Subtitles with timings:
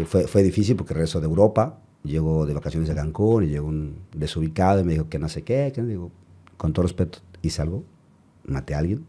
[0.00, 3.68] eh, fue, fue difícil porque regreso de Europa, llego de vacaciones a Cancún y llego
[3.68, 6.10] un desubicado y me dijo que no sé qué, que digo,
[6.56, 7.84] con todo respeto, hice algo,
[8.44, 9.04] maté a alguien.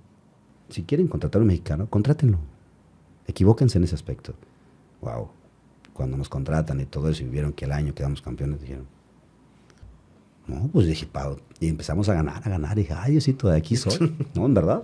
[0.70, 2.40] Si quieren contratar a un mexicano, contrátenlo.
[3.28, 4.34] Equivóquense en ese aspecto.
[5.02, 5.30] Wow.
[5.94, 8.88] Cuando nos contratan y todo eso y vieron que el año quedamos campeones, dijeron,
[10.48, 13.58] no, pues dije, "Pa", y empezamos a ganar, a ganar, y dije, ay, Diosito, de
[13.58, 14.46] aquí soy, ¿no?
[14.46, 14.84] En verdad.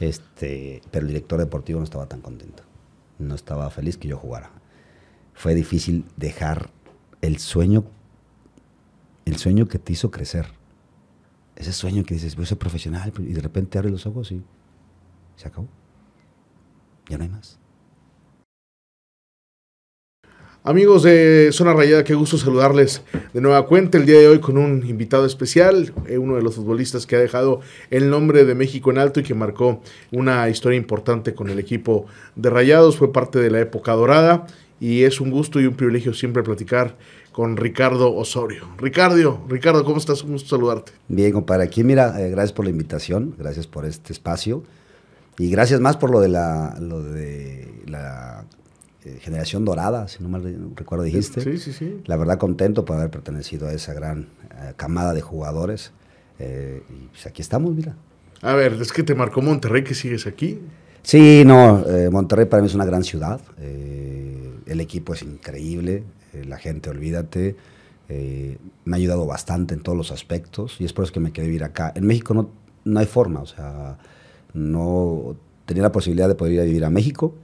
[0.00, 2.62] Este, pero el director deportivo no estaba tan contento.
[3.18, 4.50] No estaba feliz que yo jugara.
[5.34, 6.70] Fue difícil dejar
[7.20, 7.84] el sueño,
[9.24, 10.46] el sueño que te hizo crecer.
[11.56, 14.42] Ese sueño que dices, voy a ser profesional, y de repente abres los ojos y
[15.36, 15.68] se acabó.
[17.08, 17.58] Ya no hay más.
[20.64, 24.56] Amigos de Zona Rayada, qué gusto saludarles de nueva cuenta el día de hoy con
[24.56, 28.92] un invitado especial, eh, uno de los futbolistas que ha dejado el nombre de México
[28.92, 33.40] en alto y que marcó una historia importante con el equipo de Rayados, fue parte
[33.40, 34.46] de la época dorada
[34.82, 36.96] y es un gusto y un privilegio siempre platicar
[37.30, 38.64] con Ricardo Osorio.
[38.78, 40.24] Ricardo, Ricardo, ¿cómo estás?
[40.24, 40.90] Un gusto saludarte.
[41.06, 41.62] Bien, compadre.
[41.62, 44.64] Aquí, mira, eh, gracias por la invitación, gracias por este espacio
[45.38, 48.44] y gracias más por lo de la, lo de la
[49.04, 51.40] eh, generación dorada, si no mal re- recuerdo dijiste.
[51.42, 52.00] Sí, sí, sí.
[52.06, 54.26] La verdad contento por haber pertenecido a esa gran
[54.60, 55.92] eh, camada de jugadores.
[56.40, 57.94] Eh, y pues aquí estamos, mira.
[58.42, 60.58] A ver, es que te marcó Monterrey que sigues aquí.
[61.04, 63.40] Sí, no, Monterrey para mí es una gran ciudad.
[63.60, 64.21] eh,
[64.72, 67.56] el equipo es increíble, eh, la gente, olvídate.
[68.08, 71.32] eh, me ha ayudado bastante en todos los aspectos y es por eso que me
[71.32, 71.92] quedé vivir acá.
[71.94, 72.50] En México no,
[72.84, 73.96] no hay forma, o sea,
[74.52, 77.34] no tenía la posibilidad de poder ir a vivir a México,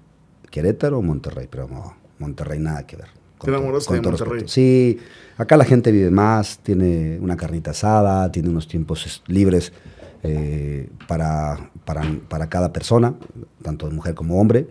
[0.50, 3.08] Querétaro o Monterrey, pero no, Monterrey nada que ver.
[3.40, 4.30] ¿Te enamoraste de Monterrey?
[4.32, 4.48] respeto.
[4.52, 4.98] Sí,
[5.36, 9.72] acá la gente vive más, tiene una carnita asada, tiene unos tiempos es- libres
[10.24, 13.14] eh, para, para, para cada persona,
[13.62, 14.66] tanto mujer como hombre.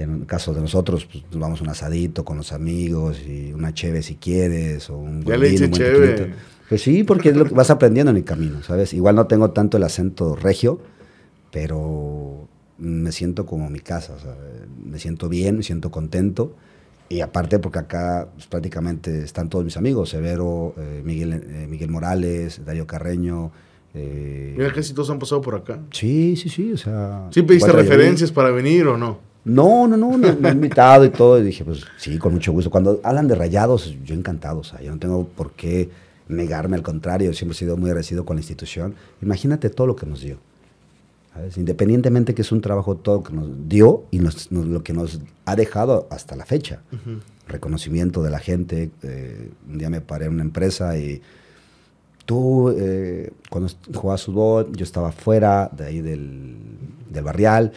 [0.00, 3.74] En el caso de nosotros, pues, nos vamos un asadito con los amigos y una
[3.74, 6.32] cheve si quieres, o un Ya le un cheve.
[6.70, 8.94] Pues sí, porque es lo que vas aprendiendo en el camino, ¿sabes?
[8.94, 10.80] Igual no tengo tanto el acento regio,
[11.50, 12.48] pero
[12.78, 14.34] me siento como mi casa, o sea,
[14.84, 16.54] me siento bien, me siento contento.
[17.10, 21.90] Y aparte porque acá pues, prácticamente están todos mis amigos, Severo, eh, Miguel, eh, Miguel
[21.90, 23.50] Morales, Darío Carreño.
[23.92, 25.80] eh, Mira, casi todos han pasado por acá.
[25.90, 27.26] sí, sí, sí, o sea...
[27.32, 29.29] ¿Sí pediste referencias para venir o no?
[29.44, 32.52] No, no, no, me, me han invitado y todo, y dije, pues sí, con mucho
[32.52, 32.70] gusto.
[32.70, 35.88] Cuando hablan de rayados, yo encantado, o sea, yo no tengo por qué
[36.28, 38.94] negarme, al contrario, siempre he sido muy agradecido con la institución.
[39.22, 40.36] Imagínate todo lo que nos dio.
[41.32, 41.56] ¿sabes?
[41.56, 45.20] Independientemente que es un trabajo todo que nos dio y nos- nos- lo que nos
[45.44, 46.80] ha dejado hasta la fecha.
[47.48, 48.90] Reconocimiento de la gente.
[49.02, 51.22] eh, un día me paré en una empresa y
[52.26, 56.56] tú, eh, cuando jugabas fútbol, yo estaba fuera de ahí del,
[57.08, 57.72] del barrial,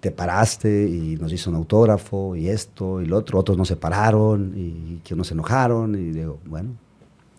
[0.00, 3.76] te paraste y nos hizo un autógrafo y esto y lo otro, otros no se
[3.76, 6.70] pararon y que unos se enojaron y digo, bueno,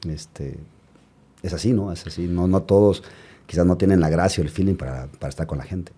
[0.07, 0.57] este,
[1.41, 1.91] es así, ¿no?
[1.91, 3.03] Es así, no, no todos
[3.45, 5.91] quizás no tienen la gracia o el feeling para, para estar con la gente.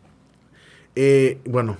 [0.95, 1.77] Eh, bueno,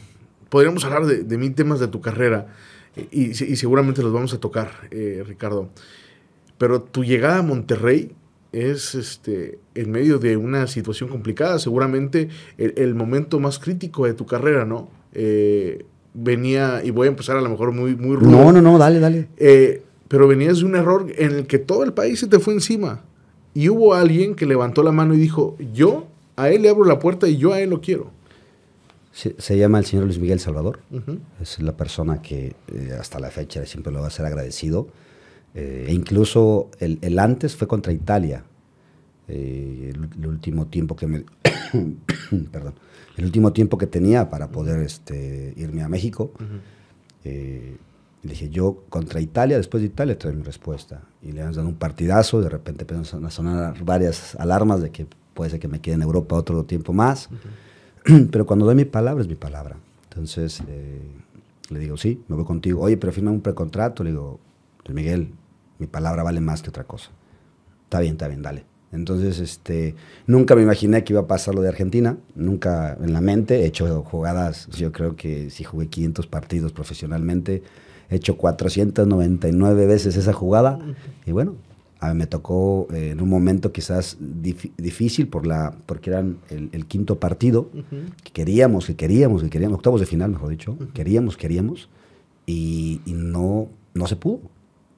[0.49, 2.47] podríamos hablar de, mil temas de tu carrera
[2.95, 5.69] eh, y, y seguramente los vamos a tocar, eh, Ricardo.
[6.57, 8.13] Pero tu llegada a Monterrey
[8.51, 14.13] es este, en medio de una situación complicada, seguramente el, el momento más crítico de
[14.13, 14.89] tu carrera, ¿no?
[15.13, 18.29] Eh, venía, y voy a empezar a lo mejor muy, muy rudo.
[18.29, 19.27] No, no, no, dale, dale.
[19.37, 22.53] Eh, pero venías de un error en el que todo el país se te fue
[22.53, 23.01] encima.
[23.53, 26.99] Y hubo alguien que levantó la mano y dijo, yo a él le abro la
[26.99, 28.11] puerta y yo a él lo quiero.
[29.13, 30.79] Se, se llama el señor Luis Miguel Salvador.
[31.41, 34.87] Es la persona que eh, hasta la fecha siempre lo va a ser agradecido.
[35.53, 38.43] Eh, e incluso el, el antes fue contra Italia.
[39.27, 41.25] Eh, el, el último tiempo que me.
[42.51, 42.73] perdón.
[43.17, 46.31] El último tiempo que tenía para poder este, irme a México.
[47.23, 47.77] eh,
[48.23, 51.01] le dije, yo contra Italia, después de Italia, traigo mi respuesta.
[51.23, 55.07] Y le han dado un partidazo, de repente empezaron a sonar varias alarmas de que
[55.33, 57.29] puede ser que me quede en Europa otro tiempo más.
[58.31, 59.77] Pero cuando doy mi palabra, es mi palabra.
[60.09, 60.61] Entonces,
[61.69, 62.81] le digo, sí, me voy contigo.
[62.81, 64.03] Oye, pero firma un precontrato.
[64.03, 64.39] Le digo,
[64.85, 65.29] "Luis Miguel,
[65.81, 67.09] mi palabra vale más que otra cosa.
[67.85, 68.63] Está bien, está bien, dale.
[68.93, 69.95] Entonces, este,
[70.27, 72.17] nunca me imaginé que iba a pasar lo de Argentina.
[72.35, 73.61] Nunca en la mente.
[73.61, 77.63] He hecho jugadas, yo creo que si jugué 500 partidos profesionalmente,
[78.09, 80.77] he hecho 499 veces esa jugada.
[81.25, 81.55] Y bueno,
[81.99, 86.37] a mí me tocó eh, en un momento quizás dif- difícil por la, porque eran
[86.49, 87.69] el, el quinto partido,
[88.23, 91.89] que queríamos, que queríamos, que queríamos, octavos de final, mejor dicho, queríamos, queríamos,
[92.45, 94.41] y, y no, no se pudo.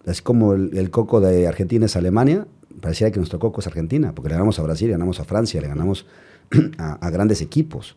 [0.05, 2.45] Es como el, coco de Argentina es Alemania,
[2.81, 5.61] parecía que nuestro coco es Argentina, porque le ganamos a Brasil, le ganamos a Francia,
[5.61, 6.05] le ganamos
[6.77, 7.95] a, grandes equipos.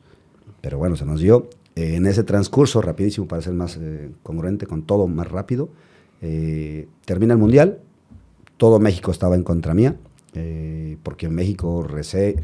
[0.60, 1.50] Pero bueno, se nos dio.
[1.74, 5.68] Eh, en ese transcurso, rapidísimo para ser más eh, congruente con todo, más rápido,
[6.22, 7.78] Eh, termina el Mundial,
[8.56, 9.96] todo México estaba en contra mía,
[11.02, 12.36] porque en México recé,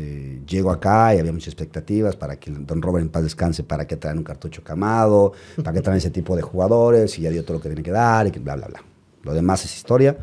[0.00, 3.84] eh, llego acá y había muchas expectativas para que Don Robert en paz descanse, para
[3.84, 7.44] que traen un cartucho camado, para que traen ese tipo de jugadores y ya dio
[7.44, 8.84] todo lo que tiene que dar y que bla, bla, bla.
[9.24, 10.16] Lo demás es historia.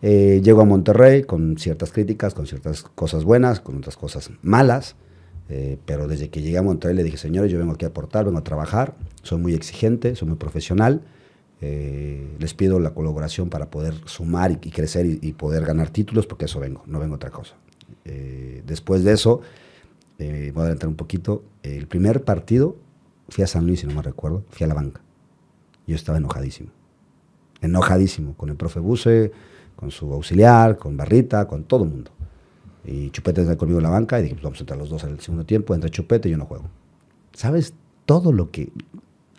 [0.00, 4.94] Eh, llego a Monterrey con ciertas críticas, con ciertas cosas buenas, con otras cosas malas.
[5.48, 8.24] Eh, pero desde que llegué a Monterrey le dije, señores, yo vengo aquí a aportar,
[8.24, 11.02] vengo a trabajar, soy muy exigente, soy muy profesional.
[11.60, 16.44] Les pido la colaboración para poder sumar y, crecer y, y, poder ganar títulos, porque
[16.44, 17.56] eso vengo, no vengo otra cosa.
[18.04, 19.40] Después de eso,
[20.18, 22.76] voy a adelantar un poquito, el primer partido
[23.28, 25.00] fui a San Luis, si no me recuerdo, fui a la banca.
[25.86, 26.70] Yo estaba enojadísimo,
[27.60, 29.32] enojadísimo con el profe Buse,
[29.76, 32.10] con su auxiliar, con Barrita, con todo el mundo.
[32.84, 35.04] Y Chupete entra conmigo en la banca y dije, pues vamos a entrar los dos
[35.04, 36.64] al segundo tiempo, entra Chupete y yo no juego.
[37.32, 37.74] ¿Sabes
[38.06, 38.70] todo lo que,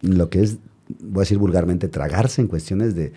[0.02, 0.58] lo que es,
[1.00, 3.14] voy a decir vulgarmente, tragarse en cuestiones de,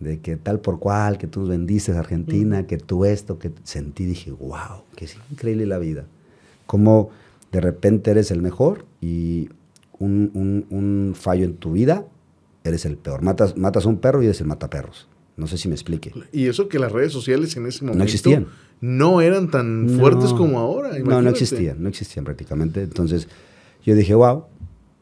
[0.00, 2.66] de que tal por cual, que tú bendices a Argentina, mm.
[2.66, 6.06] que tú esto, que sentí, dije, wow, que es increíble la vida.
[6.66, 7.10] Cómo
[7.52, 9.50] de repente eres el mejor y
[9.98, 12.06] un, un, un fallo en tu vida,
[12.64, 13.22] eres el peor.
[13.22, 15.06] Matas, matas a un perro y eres el mataperros.
[15.36, 16.12] No sé si me explique.
[16.32, 18.46] Y eso que las redes sociales en ese momento no existían.
[18.80, 20.88] No eran tan no, fuertes como ahora.
[20.88, 21.10] Imagínate.
[21.10, 22.82] No, no existían, no existían prácticamente.
[22.82, 23.28] Entonces
[23.84, 24.44] yo dije, wow,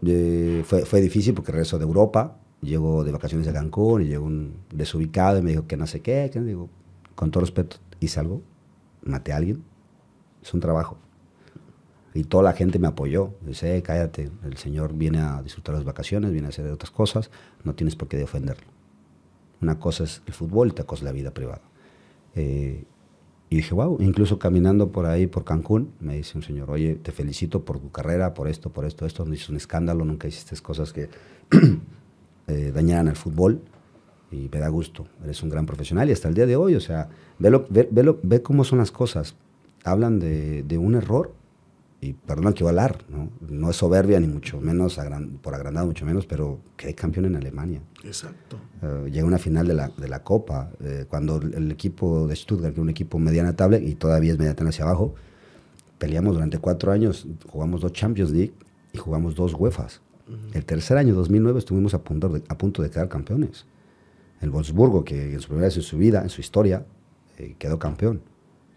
[0.05, 4.27] eh, fue, fue difícil porque regreso de Europa, llego de vacaciones a Cancún y llego
[4.27, 6.69] un desubicado y me dijo que no sé qué, que digo,
[7.15, 8.43] con todo respeto, hice algo,
[9.03, 9.63] maté a alguien,
[10.43, 10.99] es un trabajo.
[12.15, 13.35] Y toda la gente me apoyó.
[13.43, 17.31] Dice, eh, cállate, el Señor viene a disfrutar las vacaciones, viene a hacer otras cosas,
[17.65, 18.67] no tienes por qué ofenderlo.
[19.61, 21.63] Una cosa es el fútbol y otra cosa es la vida privada.
[22.35, 22.85] Eh,
[23.51, 27.13] y dije, wow, incluso caminando por ahí, por Cancún, me dice un señor, oye, te
[27.13, 30.55] felicito por tu carrera, por esto, por esto, esto, no hiciste un escándalo, nunca hiciste
[30.61, 31.09] cosas que
[32.49, 33.63] eh, dañaran el fútbol
[34.31, 36.81] y me da gusto, eres un gran profesional y hasta el día de hoy, o
[36.81, 37.09] sea,
[37.39, 39.37] ve, lo, ve, ve, lo, ve cómo son las cosas.
[39.85, 41.33] Hablan de, de un error
[42.01, 43.31] y perdón que hablar, ¿no?
[43.41, 47.37] no es soberbia ni mucho menos, agran, por agrandado mucho menos, pero quedé campeón en
[47.37, 47.81] Alemania.
[48.05, 48.57] Exacto.
[48.83, 52.37] Uh, llegué a una final de la, de la Copa, eh, cuando el equipo de
[52.37, 55.15] Stuttgart, que es un equipo mediana tabla y todavía es media tabla hacia abajo,
[55.99, 58.53] peleamos durante cuatro años, jugamos dos Champions League
[58.93, 60.01] y jugamos dos UEFAs.
[60.29, 60.57] Uh -huh.
[60.57, 63.67] El tercer año, 2009, estuvimos a punto, de, a punto de quedar campeones.
[64.41, 66.85] El Wolfsburgo, que en su primera vez en su vida, en su historia,
[67.39, 68.21] eh, quedó campeón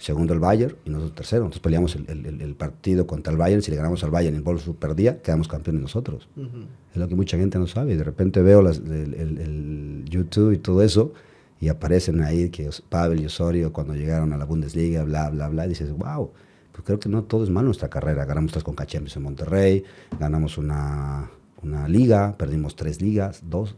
[0.02, 1.44] segundo el Bayern y nosotros tercero.
[1.44, 4.38] Nosotros peleamos el, el, el, partido contra el Bayern, si le ganamos al Bayern y
[4.38, 6.28] el Wolfsburg perdía, quedamos campeones nosotros.
[6.36, 6.66] Uh -huh.
[6.92, 7.94] Es lo que mucha gente no sabe.
[7.94, 11.14] Y de repente veo las, el, el, YouTube y todo eso
[11.60, 15.68] y aparecen ahí que Pavel y Osorio cuando llegaron a la Bundesliga, bla, bla, bla,
[15.68, 16.32] y dices, wow,
[16.72, 18.26] pues creo que no todo es malo en nuestra carrera.
[18.26, 19.84] Ganamos tres con Champions en Monterrey,
[20.20, 21.30] ganamos una,
[21.64, 23.76] una liga, perdimos tres ligas, dos,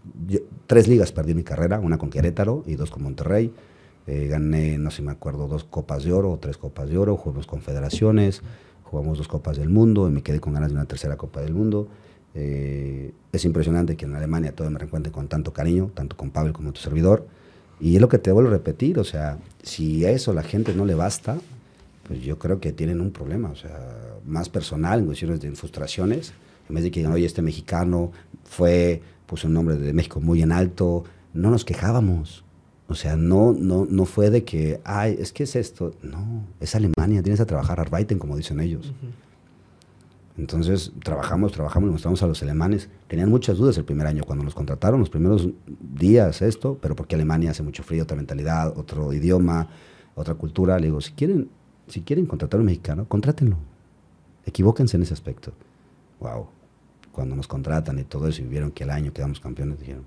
[0.67, 3.51] tres ligas perdí mi carrera, una con Querétaro y dos con Monterrey
[4.05, 6.97] eh, gané, no sé si me acuerdo, dos copas de oro o tres copas de
[6.97, 8.41] oro, jugamos confederaciones,
[8.83, 11.53] jugamos dos copas del mundo y me quedé con ganas de una tercera copa del
[11.53, 11.87] mundo.
[12.35, 16.51] Eh, es impresionante que en Alemania todo me reencuentre con tanto cariño, tanto con Pavel
[16.51, 17.25] como tu servidor.
[17.79, 20.73] Y es lo que te vuelvo a repetir, o sea, si a eso la gente
[20.73, 21.37] no le basta,
[22.07, 26.33] pues yo creo que tienen un problema, o sea, más personal, en cuestiones de frustraciones,
[26.73, 28.11] en vez de que digan, oye, este mexicano
[28.45, 32.43] fue, puso un nombre de México muy en alto, no nos quejábamos,
[32.87, 35.93] o sea, no, no, no fue de que, ay, es que es esto.
[36.01, 38.89] No, es Alemania, tienes que trabajar arbeiten, como dicen ellos.
[38.89, 40.41] Uh -huh.
[40.41, 42.89] Entonces, trabajamos, trabajamos, le mostramos a los alemanes.
[43.07, 45.47] Tenían muchas dudas el primer año cuando nos contrataron, los primeros
[45.79, 49.69] días, esto, pero porque Alemania hace mucho frío, otra mentalidad, otro idioma,
[50.15, 50.79] otra cultura.
[50.79, 51.49] Le digo, si quieren,
[51.87, 53.57] si quieren contratar a un mexicano, contrátenlo.
[54.45, 55.53] Equivóquense en ese aspecto.
[56.19, 56.47] Wow.
[57.13, 60.03] Cuando nos contratan y todo eso y vieron que el año quedamos campeones, dijeron,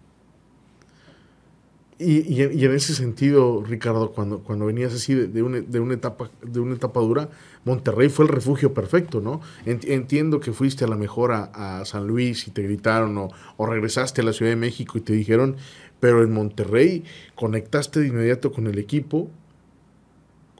[1.98, 6.30] y, en ese sentido, Ricardo, cuando, cuando venías así de, de, una, de, una etapa,
[6.42, 7.30] de una etapa dura,
[7.64, 9.40] Monterrey fue el refugio perfecto, ¿no?
[9.64, 11.44] Entiendo que fuiste a la mejor a,
[11.80, 15.00] a San Luis y te gritaron, o, o, regresaste a la Ciudad de México y
[15.00, 15.56] te dijeron,
[15.98, 19.30] pero en Monterrey conectaste de inmediato con el equipo,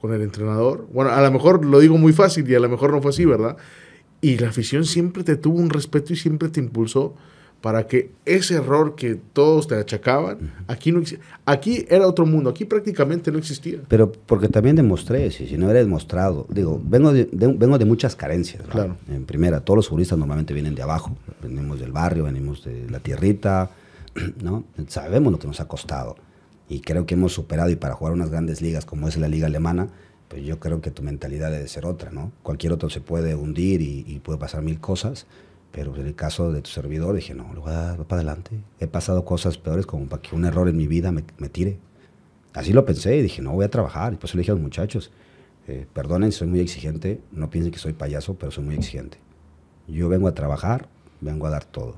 [0.01, 0.87] con el entrenador.
[0.91, 3.25] Bueno, a lo mejor lo digo muy fácil y a lo mejor no fue así,
[3.25, 3.57] ¿verdad?
[4.21, 7.15] Y la afición siempre te tuvo un respeto y siempre te impulsó
[7.61, 11.01] para que ese error que todos te achacaban, aquí no
[11.45, 13.79] aquí era otro mundo, aquí prácticamente no existía.
[13.87, 17.85] Pero porque también demostré, si, si no hubiera demostrado, digo, vengo de, de, vengo de
[17.85, 18.63] muchas carencias.
[18.63, 18.69] ¿no?
[18.69, 18.97] Claro.
[19.09, 22.99] En primera, todos los futbolistas normalmente vienen de abajo, venimos del barrio, venimos de la
[22.99, 23.71] tierrita,
[24.41, 24.65] ¿no?
[24.87, 26.15] Sabemos lo que nos ha costado
[26.69, 29.47] y creo que hemos superado y para jugar unas grandes ligas como es la liga
[29.47, 29.89] alemana,
[30.27, 32.31] pues yo creo que tu mentalidad debe ser otra, ¿no?
[32.43, 35.25] Cualquier otro se puede hundir y, y puede pasar mil cosas,
[35.71, 38.59] Pero en el caso de tu servidor dije, no, lo voy a dar para adelante.
[38.79, 41.77] He pasado cosas peores como para que un error en mi vida me, me tire.
[42.53, 44.13] Así lo pensé y dije, no, voy a trabajar.
[44.13, 45.11] Y por eso le dije a los muchachos,
[45.67, 49.19] eh, perdonen, soy muy exigente, no piensen que soy payaso, pero soy muy exigente.
[49.87, 50.87] Yo vengo a trabajar,
[51.21, 51.95] vengo a dar todo.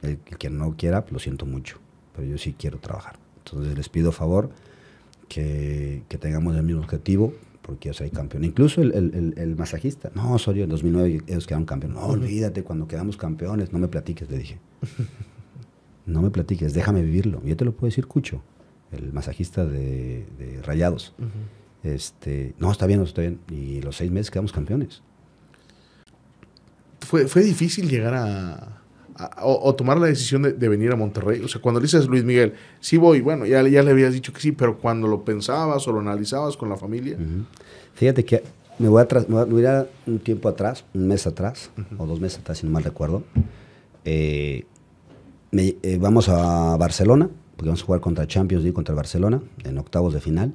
[0.00, 1.78] El, que no quiera, lo siento mucho,
[2.14, 3.18] pero yo sí quiero trabajar.
[3.44, 4.50] Entonces les pido favor
[5.28, 8.44] que, que tengamos el mismo objetivo, porque yo soy campeón.
[8.44, 11.98] Incluso el, el, el, masajista, no, Osorio, en 2009 ellos quedaron campeones.
[11.98, 14.58] No, olvídate, cuando quedamos campeones, no me platiques, le dije.
[16.04, 17.40] No me platiques, déjame vivirlo.
[17.44, 18.42] Yo te lo puedo decir, Cucho,
[18.90, 21.14] el masajista de, de Rayados.
[21.84, 23.38] este, no, está bien, no está bien.
[23.48, 25.00] Y los seis meses quedamos campeones.
[27.00, 28.81] Fue, fue difícil llegar a,
[29.42, 31.40] o, tomar la decisión de, venir a Monterrey?
[31.42, 34.32] O sea, cuando le dices Luis Miguel, sí voy, bueno, ya, ya le habías dicho
[34.32, 37.16] que sí, pero cuando lo pensabas o lo analizabas con la familia.
[37.94, 38.42] Fíjate que
[38.78, 42.40] me voy, a me voy a un tiempo atrás, un mes atrás, o dos meses
[42.40, 43.22] atrás, si no mal recuerdo.
[44.04, 44.64] Eh,
[45.52, 50.14] eh, vamos a Barcelona, porque vamos a jugar contra Champions League, contra Barcelona, en octavos
[50.14, 50.54] de final.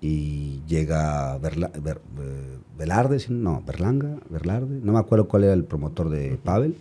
[0.00, 6.08] Y llega Verla, eh, Velarde, no, Berlanga, Verlarde, no me acuerdo cuál era el promotor
[6.08, 6.74] de Pavel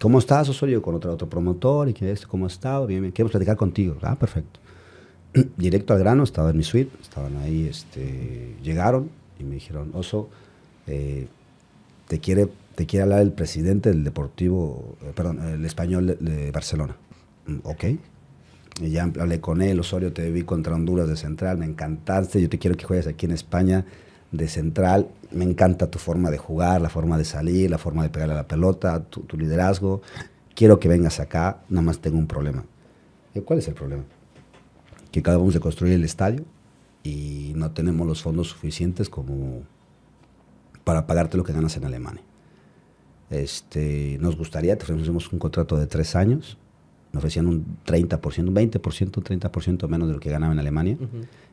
[0.00, 0.82] ¿Cómo estás, Osorio?
[0.82, 2.86] Con otro, otro promotor, y que esto, ¿cómo has estado?
[2.86, 3.96] Bien, bien, queremos platicar contigo.
[4.02, 4.60] Ah, perfecto.
[5.56, 10.28] Directo al grano, estaba en mi suite, estaban ahí, este, llegaron y me dijeron, Oso,
[10.86, 11.26] eh,
[12.08, 16.96] te, quiere, te quiere hablar el presidente del Deportivo, eh, perdón, el español de, Barcelona.
[17.46, 17.84] Mm, ok.
[18.80, 22.48] Y ya hablé con él, Osorio, te vi contra Honduras de Central, me encantaste, yo
[22.48, 23.84] te quiero que juegues aquí en España
[24.36, 25.08] de central.
[25.30, 28.38] Me encanta tu forma de jugar, la forma de salir, la forma de pegarle a
[28.38, 30.02] la pelota, tu, liderazgo.
[30.54, 32.64] Quiero que vengas acá, nada más tengo un problema.
[33.44, 34.04] ¿Cuál es el problema?
[35.10, 36.44] Que acabamos de construir el estadio
[37.02, 39.62] y no tenemos los fondos suficientes como
[40.84, 42.22] para pagarte lo que ganas en Alemania.
[43.30, 46.58] Este, nos gustaría, te ofrecemos un contrato de tres años,
[47.12, 50.96] nos ofrecían un 30%, un 20%, un 30% menos de lo que ganaba en Alemania.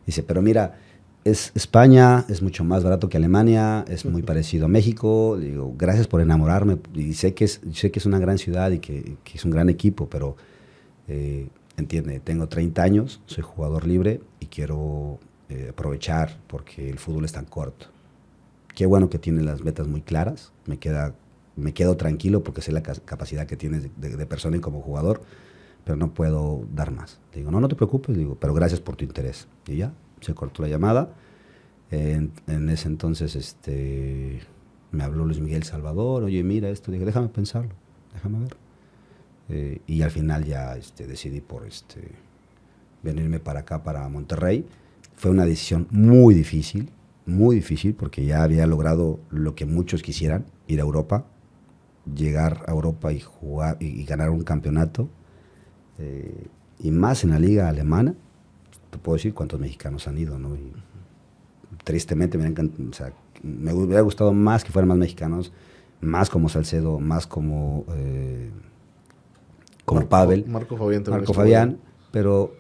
[0.06, 0.80] Dice, pero mira,
[1.24, 5.38] es España, es mucho más barato que Alemania, es muy parecido a México.
[5.40, 6.78] Digo, gracias por enamorarme.
[6.94, 9.70] Y sé que es, sé que es una gran ciudad y que, es un gran
[9.70, 10.36] equipo, pero
[11.08, 11.48] eh,
[11.78, 17.34] entiende, tengo 30 años, soy jugador libre y quiero eh, aprovechar porque el fútbol es
[17.34, 17.88] tan corto.
[18.74, 21.14] Qué bueno que tiene las metas muy claras, me, queda,
[21.56, 25.22] me quedo tranquilo porque sé la capacidad que tienes de, de persona y como jugador,
[25.84, 27.20] pero no puedo dar más.
[27.36, 29.48] Digo, no, no te preocupes, digo, pero gracias por tu interés.
[29.68, 31.14] Y ya, se cortó la llamada.
[31.92, 32.32] En,
[32.70, 34.40] ese entonces este,
[34.92, 37.74] me habló Luis Miguel Salvador, oye, mira esto, dije, déjame pensarlo,
[38.14, 38.56] déjame ver.
[39.50, 42.00] Eh, y al final ya este, decidí por este,
[43.04, 44.66] venirme para acá, para Monterrey.
[45.16, 46.90] Fue una decisión muy difícil,
[47.26, 51.26] muy difícil, porque ya había logrado lo que muchos quisieran, ir a Europa,
[52.16, 55.10] llegar a Europa y jugar y, ganar un campeonato,
[56.00, 56.48] eh,
[56.80, 58.16] y más en la liga alemana,
[58.92, 60.56] te puedo decir cuántos mexicanos han ido, ¿no?
[60.56, 60.72] Y
[61.84, 65.52] tristemente me, o sea, me hubiera gustado más que fueran más mexicanos,
[66.02, 68.52] más como Salcedo, más como, eh,
[69.86, 70.46] como Pavel.
[70.46, 71.80] Marco Fabián Marco Fabián,
[72.12, 72.54] pero,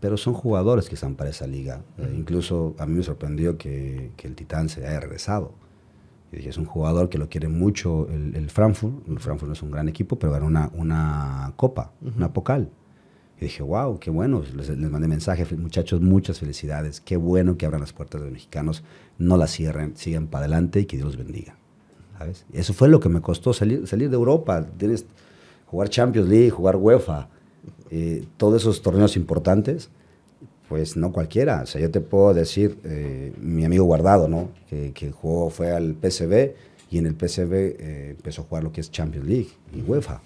[0.00, 1.82] pero son jugadores que están para esa liga.
[1.98, 5.54] Eh, incluso a mí me sorprendió que, que, el Titán se haya regresado.
[6.32, 9.08] Y dije, es un jugador que lo quiere mucho el, el Frankfurt.
[9.08, 12.70] El Frankfurt no es un gran equipo, pero ganó una, una copa, una pocal.
[13.40, 14.42] Y dije, wow, qué bueno.
[14.54, 17.00] Les, mandé mensaje, muchachos, muchas felicidades.
[17.00, 18.84] Qué bueno que abran las puertas de los mexicanos,
[19.18, 21.56] no las cierren, sigan para adelante y que Dios los bendiga.
[22.52, 24.66] Eso fue lo que me costó salir, salir de Europa.
[24.76, 25.06] Tienes
[25.66, 27.28] jugar Champions League, jugar UEFA,
[27.90, 29.88] eh, todos esos torneos importantes,
[30.68, 31.62] pues no cualquiera.
[31.62, 34.50] O sea, yo te puedo decir, eh, mi amigo Guardado, ¿no?
[34.68, 36.52] Que, que, jugó, fue al PSV
[36.90, 40.20] y en el PSV eh, empezó a jugar lo que es Champions League y UEFA.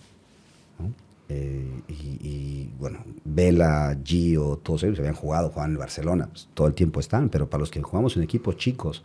[1.28, 6.74] Eh, y, bueno, Vela, Gio, todos ellos habían jugado, jugaban en Barcelona, pues, todo el
[6.74, 9.02] tiempo están, pero para los que jugamos en equipos chicos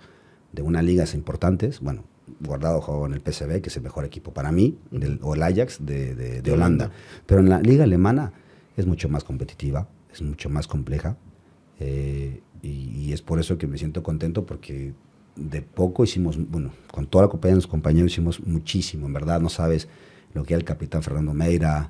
[0.52, 2.04] de unas ligas importantes, bueno,
[2.42, 4.78] Guardado jugó en el PSV, que es el mejor equipo para mí,
[5.22, 6.92] o el Ajax de, de, Holanda.
[7.26, 8.34] Pero en la liga alemana
[8.78, 11.18] es mucho más competitiva, es mucho más compleja,
[11.80, 14.94] eh, y, es por eso que me siento contento porque
[15.36, 19.40] de poco hicimos, bueno, con toda la compañía de los compañeros hicimos muchísimo, en verdad,
[19.42, 19.88] no sabes
[20.34, 21.90] lo que era el capitán Fernando Meira,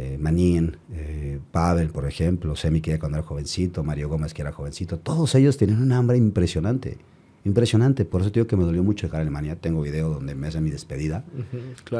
[0.00, 4.52] eh, Manín, eh, Pavel, por ejemplo, Semi que cuando era jovencito, Mario Gómez que era
[4.52, 6.98] jovencito, todos ellos tienen un hambre impresionante,
[7.44, 8.04] impresionante.
[8.04, 9.56] Por eso digo que me dolió mucho dejar Alemania.
[9.56, 11.24] Tengo video donde me hace mi despedida,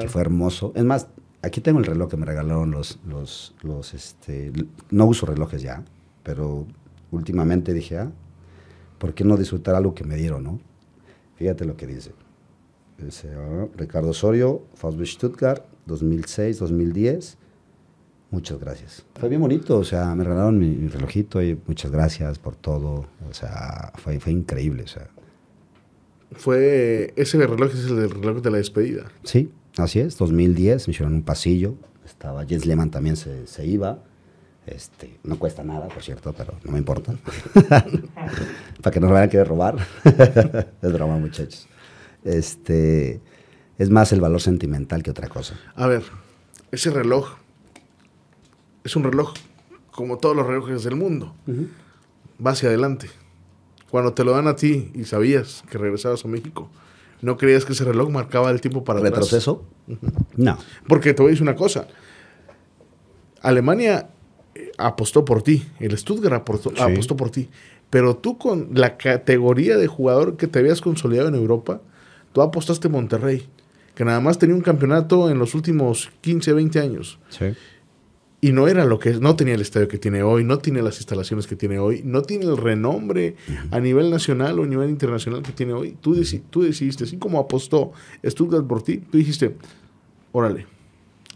[0.00, 0.72] que fue hermoso.
[0.76, 1.08] Es más,
[1.42, 4.52] aquí tengo el reloj que me regalaron los, los, los este,
[4.90, 5.82] no uso relojes ya,
[6.22, 6.66] pero
[7.10, 8.12] últimamente dije, ah,
[8.98, 10.60] ¿por qué no disfrutar algo que me dieron, no?
[11.34, 12.12] Fíjate lo que dice.
[12.96, 17.38] dice ah, Ricardo Osorio, Faustbisch Stuttgart, 2006, 2010.
[18.30, 19.04] Muchas gracias.
[19.18, 23.06] Fue bien bonito, o sea, me regalaron mi, mi relojito y muchas gracias por todo.
[23.28, 25.08] O sea, fue, fue increíble, o sea.
[26.32, 29.04] Fue, ese reloj es el reloj de la despedida.
[29.24, 34.02] Sí, así es, 2010, me hicieron un pasillo, estaba Jens Lehmann también se, se iba.
[34.66, 37.14] Este, no cuesta nada, por cierto, pero no me importa.
[38.82, 39.76] Para que no me vayan a querer robar.
[40.82, 41.66] es broma, muchachos.
[42.22, 43.22] Este,
[43.78, 45.58] es más el valor sentimental que otra cosa.
[45.74, 46.02] A ver,
[46.70, 47.38] ese reloj
[48.88, 49.32] es un reloj
[49.92, 51.34] como todos los relojes del mundo.
[52.44, 53.08] Va hacia adelante.
[53.90, 56.68] Cuando te lo dan a ti y sabías que regresabas a México,
[57.22, 59.12] ¿no creías que ese reloj marcaba el tiempo para atrás?
[59.12, 59.64] ¿Retroceso?
[60.36, 60.58] No.
[60.86, 61.86] Porque te voy a decir una cosa.
[63.42, 64.08] Alemania
[64.54, 65.64] eh, apostó por ti.
[65.80, 66.80] El Stuttgart apostó, Sí.
[66.82, 67.48] apostó por ti.
[67.90, 71.80] Pero tú con la categoría de jugador que te habías consolidado en Europa,
[72.32, 73.48] tú apostaste Monterrey,
[73.94, 77.18] que nada más tenía un campeonato en los últimos 15, 20 años.
[77.30, 77.46] Sí.
[78.40, 80.80] Y no era lo que es, no tenía el estadio que tiene hoy, no tiene
[80.80, 83.34] las instalaciones que tiene hoy, no tiene el renombre
[83.72, 85.96] a nivel nacional o a nivel internacional que tiene hoy.
[86.00, 87.90] Tú, deci- tú decidiste, así como apostó
[88.24, 89.56] Stuttgart por ti, tú dijiste,
[90.30, 90.66] órale,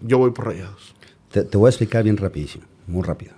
[0.01, 0.95] yo voy por rayados.
[1.33, 3.33] Te, te voy a explicar bien rapidísimo, muy rápido.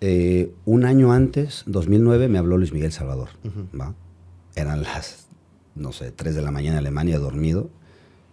[0.00, 3.28] Eh, un año antes, 2009, me habló Luis Miguel Salvador.
[3.78, 3.94] ¿va?
[4.56, 5.28] Eran las,
[5.76, 7.70] no sé, 3 de la mañana en Alemania, dormido,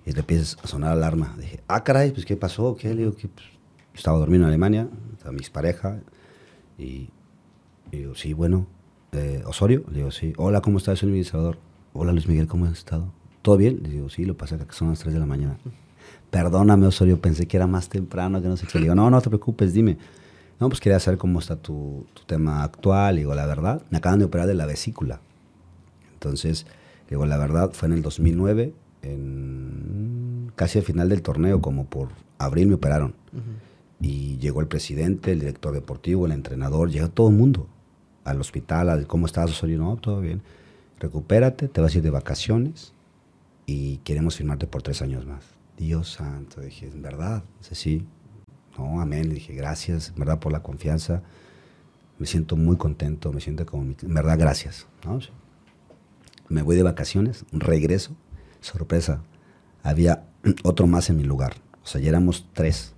[0.06, 1.36] y le empieza a sonar alarma.
[1.40, 2.76] Dije, ah, caray, pues, ¿qué pasó?
[2.76, 2.90] ¿Qué?
[2.94, 3.46] Le digo, que pues,
[3.94, 6.00] estaba dormido en Alemania, estaba mis pareja,
[6.78, 7.10] y,
[7.92, 8.68] y digo, sí, bueno,
[9.12, 11.00] eh, Osorio, le digo, sí, hola, ¿cómo estás?
[11.00, 11.58] Soy Luis Salvador.
[11.94, 13.12] Hola, Luis Miguel, ¿cómo has estado?
[13.42, 13.82] ¿Todo bien?
[13.84, 15.58] Le digo, sí, lo pasa que son las 3 de la mañana.
[16.30, 18.80] Perdóname, Osorio, pensé que era más temprano, que no sé qué.
[18.80, 19.98] Le digo, no, no te preocupes, dime.
[20.60, 23.16] No, pues quería saber cómo está tu, tu tema actual.
[23.16, 25.20] Le digo, la verdad, me acaban de operar de la vesícula.
[26.14, 26.66] Entonces,
[27.06, 31.86] le digo, la verdad, fue en el 2009, en casi al final del torneo, como
[31.86, 33.16] por abril me operaron.
[34.02, 37.68] Y llegó el presidente, el director deportivo, el entrenador, llegó todo el mundo
[38.24, 40.42] al hospital, al cómo estás, Osorio, no, todo bien.
[41.00, 42.94] Recupérate, te vas a ir de vacaciones
[43.66, 45.44] y queremos firmarte por tres años más.
[45.78, 47.44] Dios santo, dije, ¿en verdad?
[47.60, 48.08] Dice, sí.
[48.78, 49.30] No, amén.
[49.30, 51.24] Le dije, gracias, verdad, por la confianza.
[52.20, 54.88] Me siento muy contento, me siento como, en verdad, gracias.
[55.06, 55.20] ¿no?
[56.50, 58.16] Me voy de vacaciones, regreso,
[58.60, 59.24] sorpresa,
[59.84, 60.28] había
[60.64, 61.56] otro más en mi lugar.
[61.84, 62.94] O sea, ya éramos tres.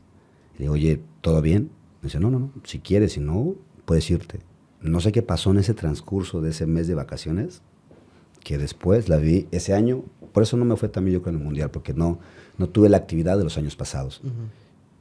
[0.58, 1.70] Le digo, oye, ¿todo bien?
[2.02, 4.40] Me dice, no, no, no, si quieres, si no, puedes irte.
[4.82, 7.62] No sé qué pasó en ese transcurso de ese mes de vacaciones,
[8.44, 11.40] que después la vi ese año, por eso no me fue también yo creo en
[11.40, 12.20] el Mundial, porque no,
[12.58, 14.22] no tuve la actividad de los años pasados.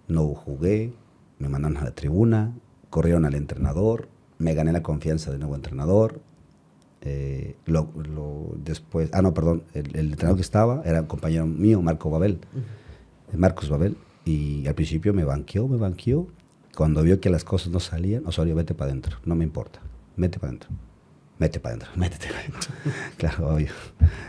[0.09, 0.93] No jugué,
[1.39, 2.53] me mandaron a la tribuna,
[2.91, 6.21] corrieron al entrenador, me gané la confianza del nuevo entrenador.
[7.05, 11.47] eh, lo, lo- después, ah, no, perdón, el, el entrenador que estaba era un compañero
[11.47, 12.39] mío, Marco Babel,
[13.33, 16.29] eh, Marcos Babel, y al principio me banqueó, me banqueó.
[16.77, 19.81] Cuando vio que las cosas no salían, Osorio, vete para adentro, no me importa,
[20.17, 20.71] vete para adentro,
[21.39, 22.71] mete para adentro, métete para adentro.
[23.19, 23.73] claro, obvio.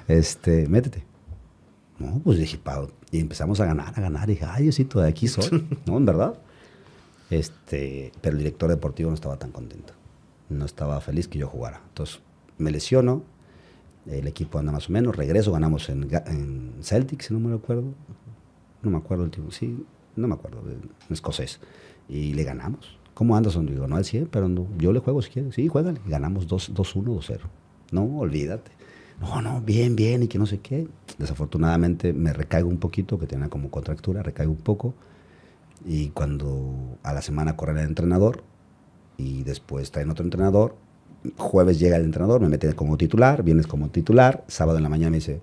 [0.08, 1.04] Este, métete.
[2.00, 4.30] No, pues dije, pa- y empezamos a ganar, a ganar.
[4.30, 5.66] Y dije, ay, Diosito, de aquí soy.
[5.86, 5.96] ¿No?
[5.98, 6.34] En verdad.
[7.30, 9.94] Este, pero el director deportivo no estaba tan contento.
[10.50, 11.82] No estaba feliz que yo jugara.
[11.90, 12.20] Entonces,
[12.58, 13.24] me lesiono.
[14.06, 15.16] El equipo anda más o menos.
[15.16, 17.94] Regreso, ganamos en, en Celtic, si no me recuerdo.
[18.84, 19.52] No me acuerdo el tiempo.
[19.52, 19.84] Sí,
[20.16, 20.62] no me acuerdo.
[21.10, 21.60] Escocés.
[22.08, 22.98] Y le ganamos.
[23.14, 23.58] ¿Cómo andas?
[23.66, 25.56] Digo, no al 100, pero yo le juego si quieres.
[25.56, 26.00] Sí, juégale.
[26.06, 27.40] Ganamos 2 2-1, 2-0.
[27.92, 28.72] No, olvídate.
[29.22, 30.88] No, no, bien, bien, y que no sé qué.
[31.18, 34.94] Desafortunadamente me recaigo un poquito, que tenía como contractura, recaigo un poco.
[35.86, 38.44] Y cuando a la semana corre el entrenador
[39.18, 40.76] y después traen otro entrenador,
[41.38, 45.12] jueves llega el entrenador, me mete como titular, vienes como titular, sábado en la mañana
[45.12, 45.40] me dice,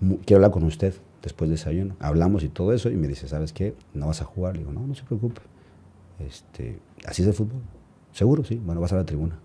[0.00, 1.96] "Mu- quiero hablar con usted después del desayuno.
[2.00, 3.74] Hablamos y todo eso y me dice, ¿sabes qué?
[3.94, 4.54] ¿No vas a jugar?
[4.54, 5.40] Le digo, no, no se preocupe.
[6.18, 7.60] Este, así es el fútbol.
[8.12, 8.44] ¿Seguro?
[8.44, 8.56] Sí.
[8.56, 9.38] Bueno, vas a la tribuna.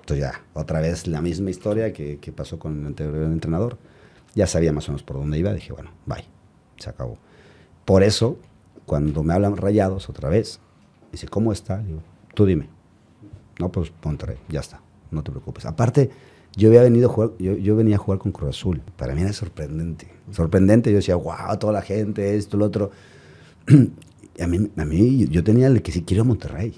[0.00, 3.78] Entonces ya, otra vez la misma historia que, que pasó con el anterior entrenador.
[4.34, 6.24] Ya sabía más o menos por dónde iba, dije, bueno, bye,
[6.76, 7.18] se acabó.
[7.84, 8.38] Por eso,
[8.86, 10.60] cuando me hablan rayados otra vez,
[11.12, 11.78] dice, ¿cómo está?
[11.78, 12.02] Le digo,
[12.34, 12.68] tú dime.
[13.58, 15.66] No, pues Monterrey, ya está, no te preocupes.
[15.66, 16.10] Aparte,
[16.60, 18.82] yo había venido a jugar, yo, yo venía a jugar con Cruz Azul.
[18.96, 20.08] Para mí era sorprendente.
[20.30, 22.90] Sorprendente, yo decía, wow, toda la gente, esto, lo otro.
[24.40, 26.74] a mí, a mí, yo tenía el que sí quiero Monterrey.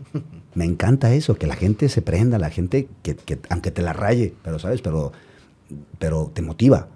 [0.54, 3.92] Me encanta eso, que la gente se prenda, la gente que, que aunque te la
[3.92, 5.12] raye, pero sabes, pero,
[5.98, 6.88] pero te motiva.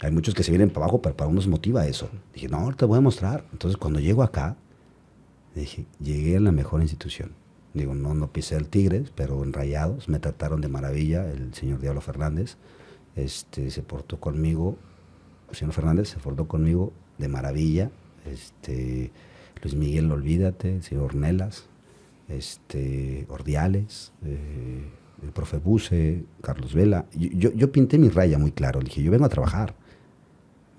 [0.00, 2.08] Hay muchos que se vienen para abajo, pero para unos motiva eso.
[2.32, 3.44] Dije, no, te voy a mostrar.
[3.52, 4.56] Entonces, cuando llego acá,
[5.54, 7.32] dije, llegué a la mejor institución.
[7.72, 11.30] Digo, no, no pisé el Tigres, pero en Rayados me trataron de maravilla.
[11.30, 12.56] El señor Diablo Fernández
[13.16, 14.76] este, se portó conmigo,
[15.50, 17.90] el señor Fernández se portó conmigo de maravilla.
[18.26, 19.10] Este,
[19.62, 21.66] Luis Miguel, olvídate, señor Ornelas,
[22.28, 24.84] este, Ordiales, eh,
[25.22, 27.06] el profe Buse, Carlos Vela.
[27.12, 29.74] Yo, yo, pinté mi raya muy claro, le dije, yo vengo a trabajar.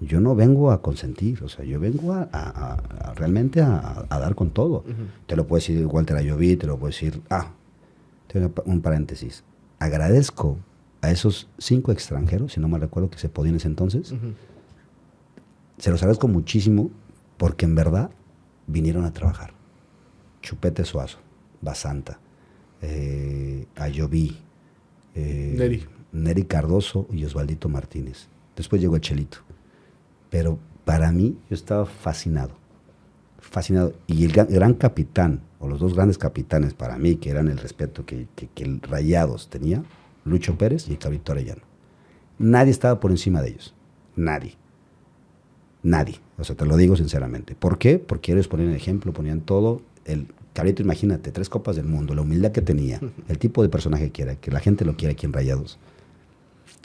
[0.02, 4.84] Yo no vengo a consentir, o sea, yo vengo a, realmente a, dar con todo.
[5.28, 7.52] Te lo puedo decir Walter Ayoví, te lo puedo decir, ah,
[8.28, 9.44] tengo un paréntesis.
[9.78, 10.58] Agradezco
[11.02, 14.16] a esos cinco extranjeros, si no me recuerdo que se podían en ese entonces,
[15.78, 16.90] se los agradezco muchísimo
[17.38, 18.10] porque en verdad
[18.66, 19.54] vinieron a trabajar.
[20.42, 21.20] Chupete Suazo,
[21.62, 22.20] Basanta,
[22.82, 24.38] eh, Ayoví,
[25.14, 25.86] eh, Neri.
[26.12, 28.28] Neri Cardoso y Osvaldito Martínez.
[28.56, 29.40] Después llegó Chelito.
[30.32, 32.56] Pero para mí, yo estaba fascinado.
[33.40, 33.94] Fascinado.
[34.08, 38.04] Y el gran, capitán, o los dos grandes capitanes para mí, que eran el respeto
[38.06, 39.84] que, el Rayados tenía,
[40.26, 41.62] Lucho Pérez y Cabito Arellano.
[42.40, 43.76] Nadie estaba por encima de ellos.
[44.16, 44.56] Nadie.
[45.84, 46.20] Nadie.
[46.40, 47.54] O sea, te lo digo sinceramente.
[47.54, 48.00] ¿Por qué?
[48.00, 49.82] Porque ellos ponían el ejemplo, ponían todo.
[50.06, 50.28] El
[50.80, 54.36] imagínate, tres copas del mundo, la humildad que tenía, el tipo de personaje que era,
[54.36, 55.80] que la gente lo quiere aquí en Rayados.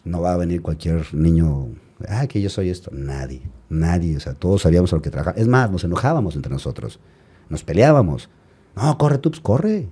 [0.04, 1.68] No va a venir cualquier niño,
[2.08, 2.90] ah, que yo soy esto.
[2.92, 4.16] Nadie, nadie.
[4.16, 5.36] O sea, todos sabíamos a lo que trabajaba.
[5.38, 7.00] Es más, nos enojábamos entre nosotros.
[7.48, 8.28] Nos peleábamos.
[8.74, 9.88] No, corre tú, pues corre.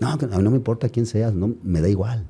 [0.00, 2.26] No, a mí no me importa quién seas, no, me da igual.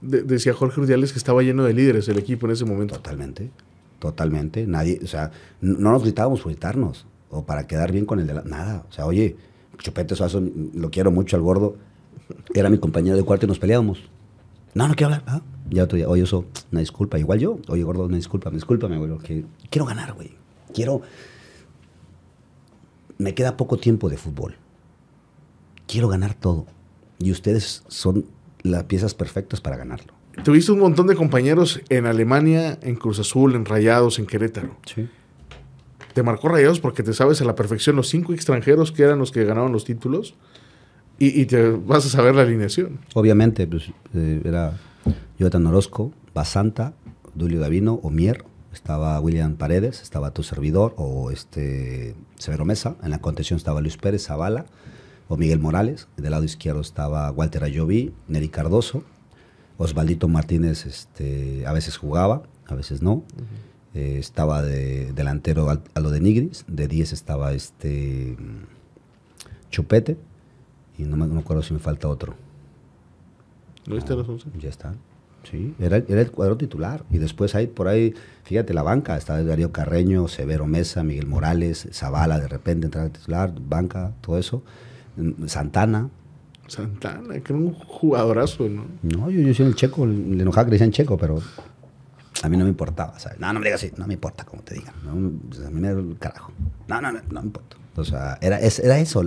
[0.00, 2.96] decía Jorge Urdiales que estaba lleno de líderes el equipo en ese momento.
[2.96, 3.50] Totalmente,
[3.98, 4.66] totalmente.
[4.66, 5.30] Nadie, o sea,
[5.60, 8.42] no nos gritábamos por gritarnos o para quedar bien con el de la...
[8.42, 9.36] Nada, o sea, oye,
[9.78, 10.42] Chupete Suazo,
[10.74, 11.76] lo quiero mucho al gordo,
[12.54, 14.10] era mi compañero de cuarto y nos peleábamos.
[14.76, 15.24] No, no quiero hablar.
[15.26, 17.18] Ah, ya día, oye, eso, una disculpa.
[17.18, 19.16] Igual yo, oye, gordo, una disculpa, discúlpame, güey.
[19.20, 20.32] Que quiero ganar, güey.
[20.74, 21.00] Quiero.
[23.16, 24.56] Me queda poco tiempo de fútbol.
[25.88, 26.66] Quiero ganar todo.
[27.18, 28.26] Y ustedes son
[28.60, 30.12] las piezas perfectas para ganarlo.
[30.44, 34.76] Tuviste un montón de compañeros en Alemania, en Cruz Azul, en Rayados, en Querétaro.
[34.84, 35.08] Sí
[36.16, 39.32] te marcó rayados porque te sabes a la perfección los cinco extranjeros que eran los
[39.32, 40.34] que ganaron los títulos
[41.18, 42.98] y, te vas a saber la alineación.
[43.14, 44.78] Obviamente, pues eh, era
[45.38, 46.92] Jonathan Orozco, Basanta,
[47.34, 53.20] Dulio Davino, Omier, estaba William Paredes, estaba tu servidor o este Severo Mesa, en la
[53.20, 54.66] contención estaba Luis Pérez, Zavala
[55.28, 59.02] o Miguel Morales, del lado izquierdo estaba Walter Ayoví, Neri Cardoso,
[59.78, 63.24] Osvaldito Martínez este, a veces jugaba, a veces no.
[63.94, 68.36] Eh, estaba de delantero a lo de Nigris, de 10 estaba este
[69.70, 70.18] Chupete,
[70.98, 72.34] y no me, acuerdo si me falta otro.
[73.86, 74.50] ¿No viste los 11?
[74.58, 74.94] Ya está.
[75.50, 77.04] Sí, era, era, el cuadro titular.
[77.10, 81.88] Y después hay por ahí, fíjate, la banca, está Darío Carreño, Severo Mesa, Miguel Morales,
[81.92, 84.62] Zavala de repente entrar titular, banca, todo eso.
[85.16, 86.10] Mm, Santana.
[86.66, 88.86] Santana, que era un jugadorazo, ¿no?
[89.02, 91.40] No, yo, yo soy el checo, le enojaba que le decían checo, pero
[92.42, 93.38] a mí no me importaba, ¿sabes?
[93.38, 94.94] No, no me digas así, no me importa como te digan.
[95.04, 96.52] No, pues, a mí me da el carajo.
[96.88, 97.76] No, no, no, no me importa.
[97.96, 99.22] O sea, era, era eso,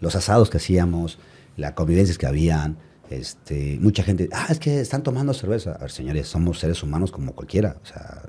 [0.00, 1.18] los asados que hacíamos,
[1.56, 2.78] las convivencias que habían,
[3.10, 5.72] este, mucha gente, ah, es que están tomando cerveza.
[5.72, 7.76] A ver, señores, somos seres humanos como cualquiera.
[7.82, 8.22] O sea,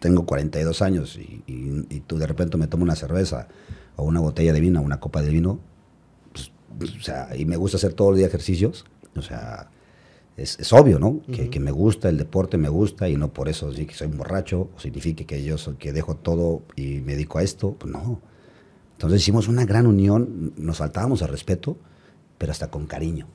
[0.00, 3.48] tengo 42 años y, y, tú de repente me tomo una cerveza
[3.96, 5.60] o una botella de vino, una copa de vino,
[6.78, 8.84] pues, o sea, y me gusta hacer todo el día ejercicios.
[9.16, 9.70] O sea,
[10.36, 11.22] es, obvio, ¿no?
[11.32, 14.18] que, me gusta, el deporte me gusta y no por eso sí que soy un
[14.18, 17.72] borracho o signifique que yo soy, que dejo todo y me dedico a esto.
[17.78, 18.20] Pues no.
[18.96, 21.76] Entonces hicimos una gran unión, nos faltábamos al respeto,
[22.38, 23.26] pero hasta con cariño.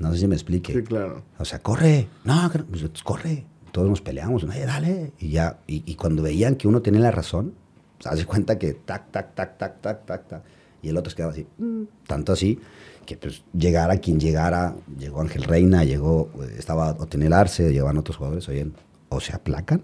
[0.00, 0.72] No sé si me explique.
[0.72, 1.22] Sí, claro.
[1.38, 3.46] O sea, corre, no, pues, corre.
[3.70, 5.12] Todos nos peleamos, Oye, dale.
[5.20, 7.54] Y ya, y, cuando veían que uno tenía la razón,
[8.00, 10.42] se hace cuenta que tac, tac, tac, tac, tac, tac, tac.
[10.82, 11.82] Y el otro se quedaba así, mm".
[12.06, 12.58] tanto así
[13.06, 18.48] que pues llegara quien llegara, llegó Ángel Reina, llegó, estaba Otenel Arce, llevan otros jugadores,
[19.08, 19.82] o se aplacan,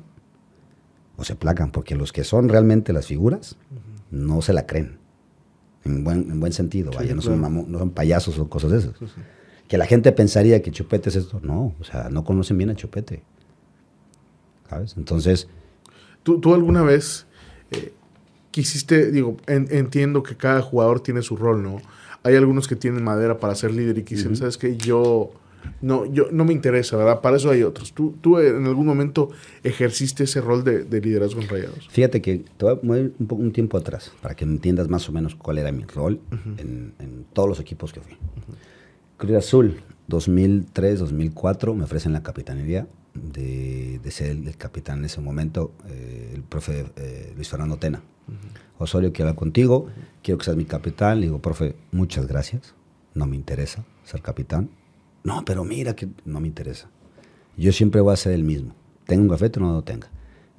[1.17, 3.57] o se aplacan, porque los que son realmente las figuras
[4.11, 4.99] no se la creen,
[5.85, 8.95] en buen, en buen sentido, vaya, no, son no son payasos o cosas de esas.
[9.69, 12.75] Que la gente pensaría que Chupete es esto, no, o sea, no conocen bien a
[12.75, 13.23] Chupete,
[14.69, 14.95] ¿sabes?
[14.97, 15.49] Entonces...
[16.23, 17.27] ¿Tú, tú alguna vez
[17.71, 17.93] eh,
[18.51, 21.81] quisiste, digo, entiendo que cada jugador tiene su rol, ¿no?
[22.27, 24.77] hay algunos que tienen madera para ser líder y que dicen, ¿sabes qué?
[24.77, 25.31] Yo
[25.81, 27.21] no, yo, no me interesa, ¿verdad?
[27.21, 27.93] Para eso hay otros.
[27.93, 29.31] ¿Tú, tú en algún momento
[29.63, 31.89] ejerciste ese rol de, liderazgo en Rayados?
[31.89, 35.35] Fíjate que te voy a un, un, tiempo atrás para que entiendas más o menos
[35.35, 36.21] cuál era mi rol
[36.59, 38.17] en, todos los equipos que fui.
[39.17, 45.73] Cruz Azul, 2003, 2004, me ofrecen la capitanería de, ser el, capitán en ese momento,
[45.89, 48.03] eh, el profe eh, Luis Fernando Tena.
[48.79, 49.87] Osorio, quiero hablar contigo,
[50.23, 51.21] quiero que seas mi capitán.
[51.21, 52.75] Le digo, profe, muchas gracias,
[53.15, 54.71] no me interesa ser capitán.
[55.27, 56.89] No, pero mira que no me interesa.
[57.57, 58.77] Yo siempre voy a ser el mismo.
[59.07, 60.09] Tenga un gafete o no lo tenga.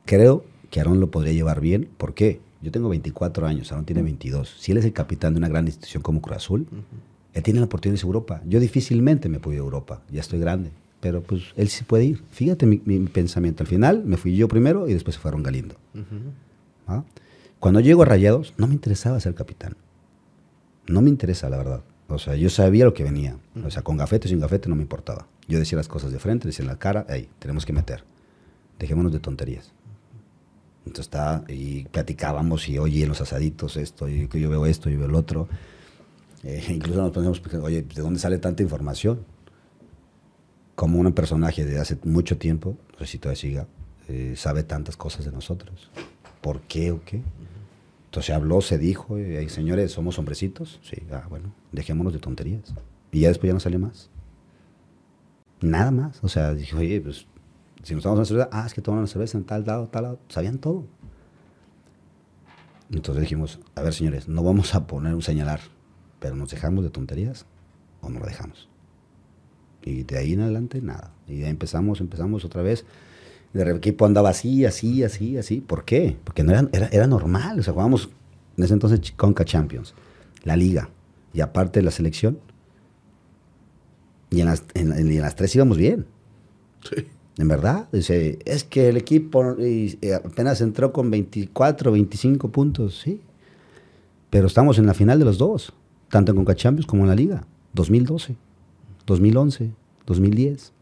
[0.04, 1.88] Creo que Aaron lo podría llevar bien.
[1.98, 2.42] ¿Por qué?
[2.62, 4.58] Yo tengo 24 años, Aaron tiene 22.
[4.60, 6.68] Si él es el capitán de una gran institución como Cruz Azul,
[7.34, 8.42] él tiene la oportunidad de Europa.
[8.46, 10.72] Yo difícilmente me puedo ir a Europa, ya estoy grande.
[11.00, 12.24] Pero pues él sí puede ir.
[12.32, 13.64] Fíjate mi, mi pensamiento.
[13.64, 15.76] Al final me fui yo primero y después se fueron Galindo.
[16.88, 17.06] ¿Ah?
[17.62, 19.78] Cuando llego a Rayados, no me interesaba ser capitán.
[20.88, 21.84] No me interesa, la verdad.
[22.10, 23.38] O sea, yo sabía lo que venía.
[23.66, 25.28] O sea, con gafete o sin gafete no me importaba.
[25.48, 28.04] Yo decía las cosas de frente, decía en la cara, hey, tenemos que meter.
[28.80, 29.74] Dejémonos de tonterías.
[30.86, 34.90] Entonces está, y platicábamos y oye, en los asaditos esto, y que yo veo esto,
[34.90, 35.50] yo veo el otro.
[36.44, 39.26] Eh, incluso nos ponemos, oye, ¿de dónde sale tanta información?
[40.76, 43.68] Como un personaje de hace mucho tiempo, no sé si todavía siga,
[44.08, 45.92] eh, sabe tantas cosas de nosotros.
[46.42, 47.22] ¿Por qué o qué?
[48.06, 50.80] Entonces habló, se dijo, y, señores, ¿somos hombrecitos?
[50.82, 52.74] Sí, ah, bueno, dejémonos de tonterías.
[53.12, 54.10] Y ya después ya no salió más.
[55.62, 56.24] Nada más.
[56.24, 57.26] O sea, dije, oye, pues,
[57.84, 60.04] si nos tomamos una cerveza, ah, es que toman una cerveza en tal lado, tal
[60.04, 60.20] lado.
[60.28, 60.86] Sabían todo.
[62.92, 65.60] Entonces dijimos, a ver, señores, no vamos a poner un señalar,
[66.20, 67.46] pero nos dejamos de tonterías
[68.02, 68.70] o no lo dejamos.
[69.84, 71.12] Y de ahí en adelante, nada.
[71.28, 72.86] Y ya empezamos, empezamos otra vez
[73.54, 75.62] el equipo andaba así, así, así, así.
[75.62, 76.18] ¿Por qué?
[76.24, 77.60] Porque no era, era, normal.
[77.60, 78.10] O sea, jugábamos
[78.58, 79.94] en ese entonces Conca Champions,
[80.44, 80.90] la liga,
[81.38, 82.40] y aparte la selección.
[84.32, 86.08] Y en las, en, las tres íbamos bien.
[86.84, 87.06] Sí.
[87.38, 87.88] En verdad.
[87.92, 89.56] Dice, es que el equipo
[90.26, 93.22] apenas entró con 24, 25 puntos, sí.
[94.32, 95.74] Pero estamos en la final de los dos,
[96.10, 97.46] tanto en Conca Champions como en la liga.
[97.74, 98.36] 2012,
[99.06, 99.72] 2011,
[100.08, 100.74] 2010.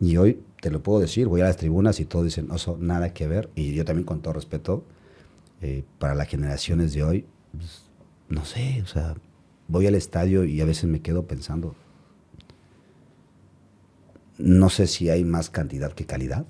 [0.00, 3.12] Y hoy te lo puedo decir, voy a las tribunas y todos dicen, no, nada
[3.12, 3.50] que ver.
[3.54, 4.84] Y yo también con todo respeto,
[5.60, 7.85] eh, para las generaciones de hoy, pues,
[8.28, 9.14] no sé, o sea,
[9.68, 11.74] voy al estadio y a veces me quedo pensando,
[14.38, 16.46] no sé si hay más cantidad que calidad.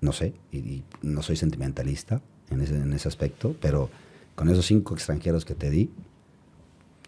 [0.00, 3.90] No sé, y, no soy sentimentalista en ese, en ese, aspecto, pero
[4.36, 5.90] con esos cinco extranjeros que te di,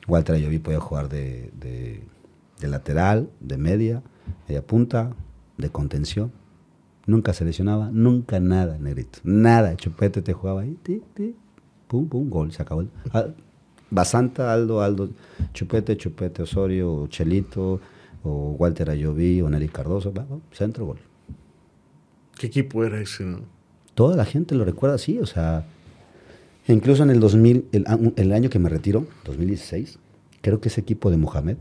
[0.08, 4.02] Walter Ayoví podía jugar de, de, lateral, de media,
[4.48, 5.14] ella punta,
[5.56, 6.32] de contención.
[7.06, 9.20] Nunca se lesionaba, nunca nada, negrito.
[9.24, 9.76] Nada.
[9.76, 10.78] Chupete te jugaba ahí,
[11.90, 12.84] pum, pum, gol, se acabó.
[13.12, 13.26] Ah,
[13.90, 15.10] Basanta, Aldo, Aldo,
[15.52, 17.80] Chupete, Chupete, Osorio, Chelito,
[18.22, 20.12] o Walter Ayoví, o Nelly Cardoso,
[20.52, 20.98] centro, gol.
[22.38, 23.24] ¿Qué equipo era ese?
[23.94, 25.66] Toda la gente lo recuerda así, o sea,
[26.68, 29.98] incluso en el 2000, el, el año que me retiro, 2016,
[30.40, 31.56] creo que ese equipo de Mohamed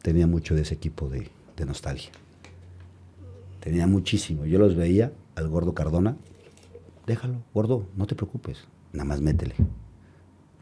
[0.00, 2.10] tenía mucho de ese equipo de, de nostalgia.
[3.60, 4.46] Tenía muchísimo.
[4.46, 6.16] Yo los veía al gordo Cardona.
[7.06, 8.64] Déjalo, gordo, no te preocupes.
[8.96, 9.54] Nada más métele.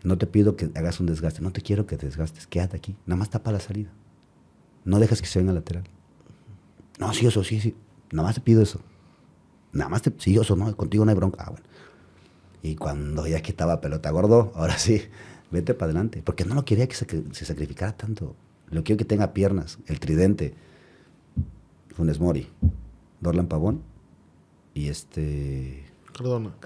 [0.03, 1.41] No te pido que hagas un desgaste.
[1.41, 2.49] No te quiero que te desgastes.
[2.49, 2.97] Quédate aquí.
[3.07, 3.91] Nada más tapa la salida.
[4.85, 5.85] No dejes que se venga lateral.
[6.99, 7.77] No, sí, eso, sí, sí.
[8.11, 8.81] Nada más te pido eso.
[9.73, 10.13] Nada más te.
[10.19, 10.77] Sí, eso, no.
[10.77, 11.45] Contigo no hay bronca.
[11.45, 11.65] Ah, bueno.
[12.63, 15.01] Y cuando ya quitaba pelota gordo, ahora sí,
[15.53, 16.23] vete para adelante.
[16.25, 18.35] Porque no lo quería que se, sacrificara tanto.
[18.71, 20.55] Lo quiero que tenga piernas, el tridente.
[21.95, 22.49] Funes Mori,
[23.21, 23.83] Dorlan Pavón
[24.75, 25.85] y este...
[26.13, 26.57] Cardona.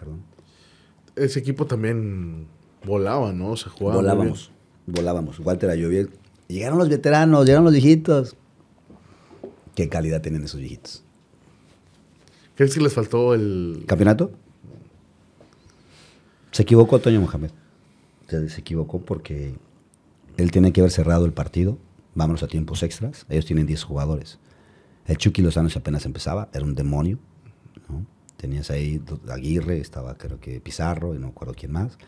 [1.19, 2.47] Ese equipo también
[2.85, 3.57] volaba, ¿no?
[3.57, 3.97] Se jugaba.
[3.97, 4.51] Volábamos,
[4.87, 5.39] volábamos.
[5.41, 6.11] Walter Ayoviel.
[6.49, 8.37] Llegaron los veteranos, llegaron los viejitos.
[9.75, 11.05] ¿Qué calidad tienen esos viejitos?
[12.57, 13.85] ¿Crees que les faltó el...
[13.87, 14.33] ¿Campeonato?
[16.51, 17.51] Se equivocó Toño Mohamed.
[18.27, 19.55] Se, se equivocó porque
[20.37, 21.79] él tiene que haber cerrado el partido.
[22.15, 23.27] Vámonos a tiempos extras.
[23.29, 24.39] Ellos tienen 10 jugadores.
[25.07, 27.19] El Chucky Lozano apenas empezaba, era un demonio.
[28.39, 31.99] Tenías ahí Aguirre, estaba creo que Pizarro, y no recuerdo quién más.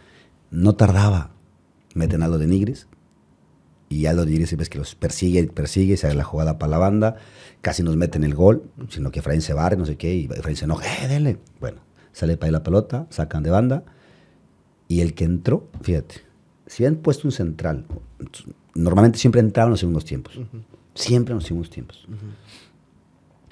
[0.51, 1.33] No tardaba.
[1.95, 2.87] Meten a lo de Nigris.
[3.88, 6.71] Y a lo de Nigris ves que los persigue, persigue, se hace la jugada para
[6.71, 7.16] la banda.
[7.61, 10.57] Casi nos meten el gol, sino que Efraín se barre, no sé qué, y Efraín
[10.57, 11.40] se enoja, ¡eh, dele!
[11.59, 11.81] Bueno,
[12.12, 13.83] sale para ahí la pelota, sacan de banda.
[14.87, 16.23] Y el que entró, fíjate,
[16.66, 17.87] si han puesto un central,
[18.77, 20.38] normalmente siempre entraban en los segundos tiempos.
[20.95, 22.07] Siempre en los segundos tiempos.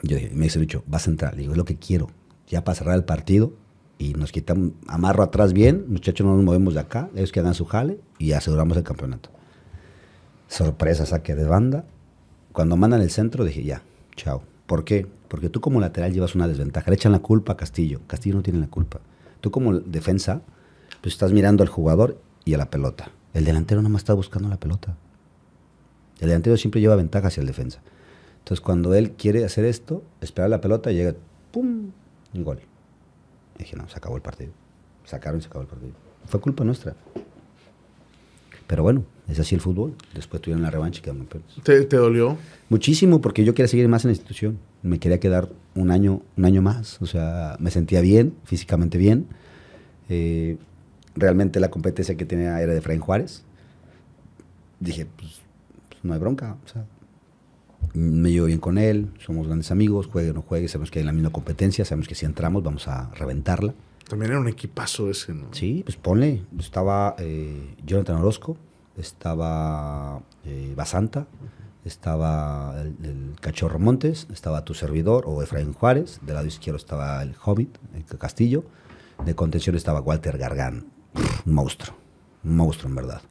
[0.03, 1.35] Yo dije, me dice dicho, vas a entrar.
[1.35, 2.09] Le digo, es lo que quiero.
[2.49, 3.53] Ya para cerrar el partido
[3.99, 7.55] y nos quitamos, amarro atrás bien, muchachos no nos movemos de acá, ellos que hagan
[7.55, 9.31] su jale y aseguramos el campeonato.
[10.49, 11.85] Sorpresa, saque de banda.
[12.53, 13.83] Cuando mandan el centro dije, ya,
[14.17, 14.43] chao.
[14.67, 15.07] ¿Por qué?
[15.29, 16.91] Porque tú como lateral llevas una desventaja.
[16.91, 18.01] Le echan la culpa a Castillo.
[18.07, 19.01] Castillo no tiene la culpa.
[19.41, 20.43] Tú como defensa,
[21.01, 23.11] pues estás mirando al jugador y a la pelota.
[23.35, 24.97] El delantero no más está buscando la pelota.
[26.21, 27.81] El delantero siempre lleva ventaja hacia el defensa.
[28.39, 31.15] Entonces, cuando él quiere hacer esto, esperar la pelota, llega,
[31.53, 31.91] ¡pum!
[32.35, 32.61] Un gol.
[33.57, 34.53] Y dije, no, se acabó el partido.
[35.05, 35.93] Sacaron y se acabó el partido.
[36.27, 36.95] Fue culpa nuestra.
[38.67, 39.95] Pero bueno, Es así el fútbol.
[40.14, 41.62] Después tuvieron la revancha y quedaron campeones.
[41.62, 42.37] ¿Te, ¿Te, dolió?
[42.69, 44.59] Muchísimo, porque yo quería seguir más en la institución.
[44.83, 47.01] Me quería quedar un año, un año más.
[47.03, 49.27] O sea, me sentía bien, físicamente bien.
[50.09, 50.57] Eh,
[51.14, 53.43] realmente la competencia que tenía era de Efraín Juárez.
[54.81, 55.41] Dije, pues,
[55.88, 56.57] pues, no hay bronca.
[56.64, 56.85] O sea,
[57.94, 61.05] me llevo bien con él, somos grandes amigos, juegue o no juegue, sabemos que hay
[61.05, 63.74] la misma competencia, sabemos que si entramos vamos a reventarla.
[64.09, 65.48] También era un equipazo ese, ¿no?
[65.53, 66.42] Sí, pues ponle.
[66.59, 68.57] Estaba eh, Jonathan Orozco,
[68.96, 71.27] estaba eh, Basanta,
[71.85, 77.22] estaba el, el, Cachorro Montes, estaba tu servidor o Efraín Juárez, del lado izquierdo estaba
[77.22, 78.64] el Hobbit, el Castillo,
[79.24, 80.87] de contención estaba Walter Gargán,
[81.44, 81.96] un monstruo,
[82.44, 83.22] un monstruo en verdad.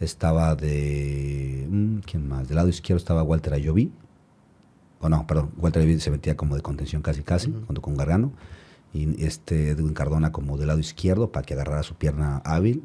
[0.00, 1.68] Estaba de.
[2.06, 2.48] ¿Quién más?
[2.48, 3.92] Del lado izquierdo estaba Walter Ayoví.
[5.00, 7.66] O no, perdón, Walter Ayoví se metía como de contención casi casi, uh -huh.
[7.66, 8.32] junto con Gargano.
[8.92, 12.82] Y este Edwin Cardona como del lado izquierdo para que agarrara su pierna hábil,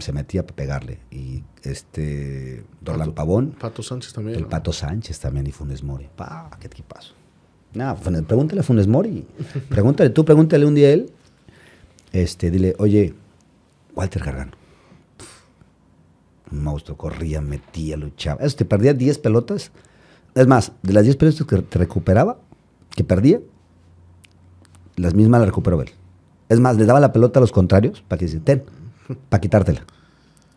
[0.00, 0.98] se metía para pegarle.
[1.10, 3.54] Y este Dorlan Pavón.
[3.58, 4.36] Pato Sánchez también.
[4.36, 4.48] El ¿no?
[4.48, 6.08] Pato Sánchez también y Funes Mori.
[6.14, 6.50] ¡Pah!
[6.60, 7.14] ¡Qué equipazo!
[7.74, 9.26] Nada, pregúntale a Funes Mori.
[9.68, 11.12] pregúntale, tú pregúntale un día a él.
[12.12, 13.14] Este, dile, oye,
[13.94, 14.52] Walter Gargano.
[16.52, 18.42] Un monstruo, corría, metía, luchaba.
[18.42, 19.72] Eso, te perdía 10 pelotas.
[20.34, 22.38] Es más, de las 10 pelotas que te recuperaba,
[22.94, 23.40] que perdía,
[24.96, 25.90] las mismas las recuperó él.
[26.48, 28.64] Es más, le daba la pelota a los contrarios para que dicen, ten,
[29.28, 29.84] para quitártela.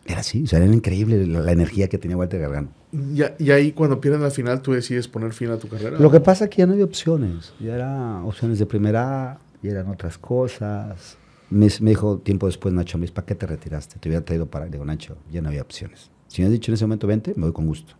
[0.06, 2.68] Era así, o sea, era increíble la, la energía que tenía Walter Gargano.
[2.92, 5.98] Y, y, ahí cuando pierden la final, tú decides poner fin a tu carrera.
[5.98, 7.52] Lo que pasa es que ya no había opciones.
[7.60, 11.16] Ya eran opciones de primera ya eran otras cosas.
[11.50, 13.98] Me, me, dijo tiempo después Nacho, me dice, ¿para qué te retiraste?
[13.98, 14.66] Te hubiera traído para...
[14.66, 16.10] Le digo, Nacho, ya no había opciones.
[16.28, 17.94] Si me has dicho en ese momento, vente, me voy con gusto.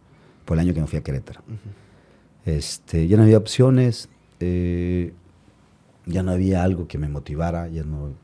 [0.44, 1.40] Por el año que me fui a Querétaro.
[1.48, 2.56] Uh -huh.
[2.56, 4.08] este, ya no había opciones.
[4.38, 5.12] Eh,
[6.06, 7.68] ya no había algo que me motivara.
[7.68, 8.14] Ya no...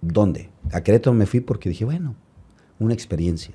[0.00, 0.50] ¿Dónde?
[0.72, 2.16] A Querétaro me fui porque dije, bueno,
[2.80, 3.54] una experiencia.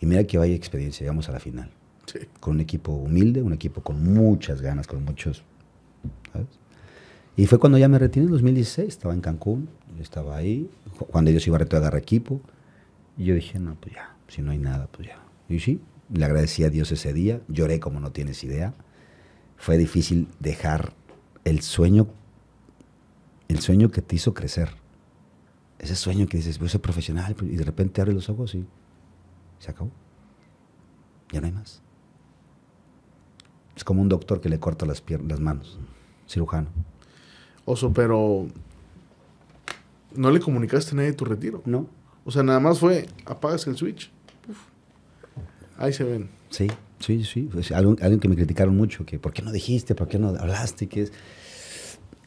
[0.00, 1.70] Y mira que vaya experiencia, llegamos a la final.
[2.06, 2.20] Sí.
[2.40, 5.42] Con un equipo humilde, un equipo con muchas ganas, con muchos...
[7.36, 9.68] Y fue cuando ya me retiré en 2016, estaba en Cancún,
[10.00, 10.70] estaba ahí,
[11.10, 12.40] cuando ellos iban a reto agarrar equipo.
[13.18, 15.22] Y yo dije, no, pues ya, si no hay nada, pues ya.
[15.48, 18.74] Y sí, le agradecí a Dios ese día, lloré como no tienes idea.
[19.58, 20.94] Fue difícil dejar
[21.44, 22.08] el sueño,
[23.48, 24.70] el sueño que te hizo crecer.
[25.78, 28.64] Ese sueño que dices, voy a ser profesional, y de repente abre los ojos y
[29.58, 29.90] se acabó.
[31.32, 31.82] Ya no hay más.
[33.76, 35.02] Es como un doctor que le corta las
[35.40, 35.78] manos,
[36.26, 36.68] cirujano.
[37.66, 38.46] Oso, pero
[40.14, 41.62] no le comunicaste a nadie tu retiro.
[41.66, 41.88] No.
[42.24, 44.10] O sea, nada más fue, apagas el switch.
[44.48, 44.56] Uf.
[45.76, 46.30] Ahí se ven.
[46.48, 46.68] Sí,
[47.00, 47.48] sí, sí.
[47.52, 49.94] Pues algo, alguien que me criticaron mucho, que ¿por qué no dijiste?
[49.94, 50.86] ¿Por qué no hablaste?
[50.86, 51.12] Que es...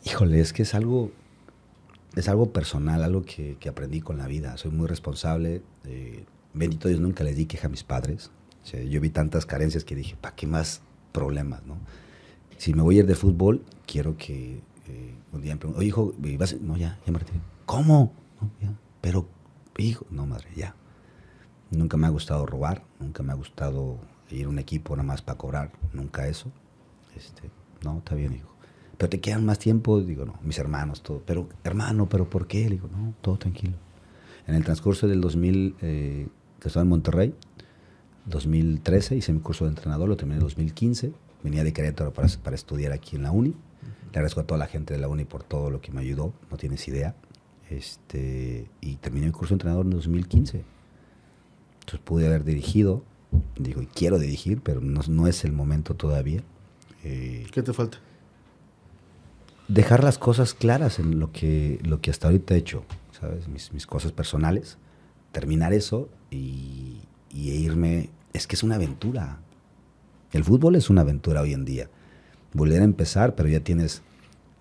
[0.05, 1.11] Híjole, es que es algo,
[2.15, 4.57] es algo personal, algo que, que aprendí con la vida.
[4.57, 5.61] Soy muy responsable.
[5.85, 8.29] Eh, bendito Dios, nunca les di queja a mis padres.
[8.63, 11.65] O sea, yo vi tantas carencias que dije, ¿para qué más problemas?
[11.65, 11.77] No?
[12.57, 14.59] Si me voy a ir de fútbol, quiero que
[15.31, 16.59] un día me pregunten, oye, hijo, ¿vas?
[16.61, 17.39] No, ya, ya me retiré.
[17.65, 18.13] ¿Cómo?
[19.01, 19.27] Pero,
[19.77, 20.75] hijo, no, madre, ya.
[21.71, 23.99] Nunca me ha gustado robar, nunca me ha gustado
[24.31, 26.51] ir a un equipo nada más para cobrar, nunca eso.
[27.15, 27.49] Este,
[27.83, 28.49] no, está bien, hijo.
[28.97, 31.21] Pero te quedan más tiempo, digo, no, mis hermanos, todo.
[31.25, 32.63] Pero, hermano, ¿pero por qué?
[32.63, 33.75] Le digo, no, todo tranquilo.
[34.47, 36.27] En el transcurso del 2000, eh,
[36.59, 37.35] que estaba en Monterrey,
[38.25, 41.13] 2013, hice mi curso de entrenador, lo terminé en 2015.
[41.43, 43.55] Venía de Querétaro para, para estudiar aquí en la uni.
[43.81, 46.33] Le agradezco a toda la gente de la uni por todo lo que me ayudó,
[46.49, 47.15] no tienes idea.
[47.69, 50.63] Este, y terminé mi curso de entrenador en 2015.
[51.81, 53.03] Entonces pude haber dirigido,
[53.57, 56.43] digo, y quiero dirigir, pero no, no es el momento todavía.
[57.03, 57.99] Eh, ¿Qué te falta?
[59.67, 63.47] Dejar las cosas claras en lo que, lo que hasta ahorita he hecho, ¿sabes?
[63.47, 64.77] Mis, mis cosas personales,
[65.31, 68.09] terminar eso y, y irme.
[68.33, 69.39] Es que es una aventura.
[70.31, 71.89] El fútbol es una aventura hoy en día.
[72.53, 74.01] Volver a empezar, pero ya tienes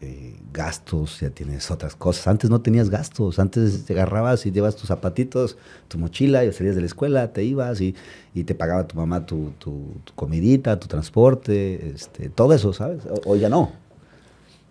[0.00, 2.28] eh, gastos, ya tienes otras cosas.
[2.28, 5.56] Antes no tenías gastos, antes te agarrabas y llevas tus zapatitos,
[5.88, 7.96] tu mochila, y salías de la escuela, te ibas y,
[8.32, 13.00] y te pagaba tu mamá tu, tu, tu, comidita, tu transporte, este, todo eso, ¿sabes?
[13.24, 13.72] O ya no.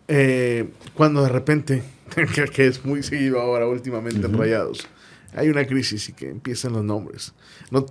[0.07, 1.83] Eh, cuando de repente,
[2.53, 4.33] que es muy seguido ahora últimamente uh -huh.
[4.33, 4.87] en Rayados,
[5.35, 7.33] hay una crisis y que empiezan los nombres.
[7.69, 7.85] No,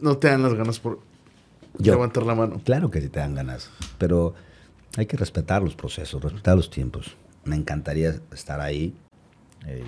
[0.00, 1.00] no te dan las ganas por
[1.78, 2.60] Yo, levantar la mano.
[2.64, 4.34] Claro que sí te dan ganas, pero
[4.96, 7.16] hay que respetar los procesos, respetar los tiempos.
[7.44, 8.94] Me encantaría estar ahí,
[9.66, 9.84] eh,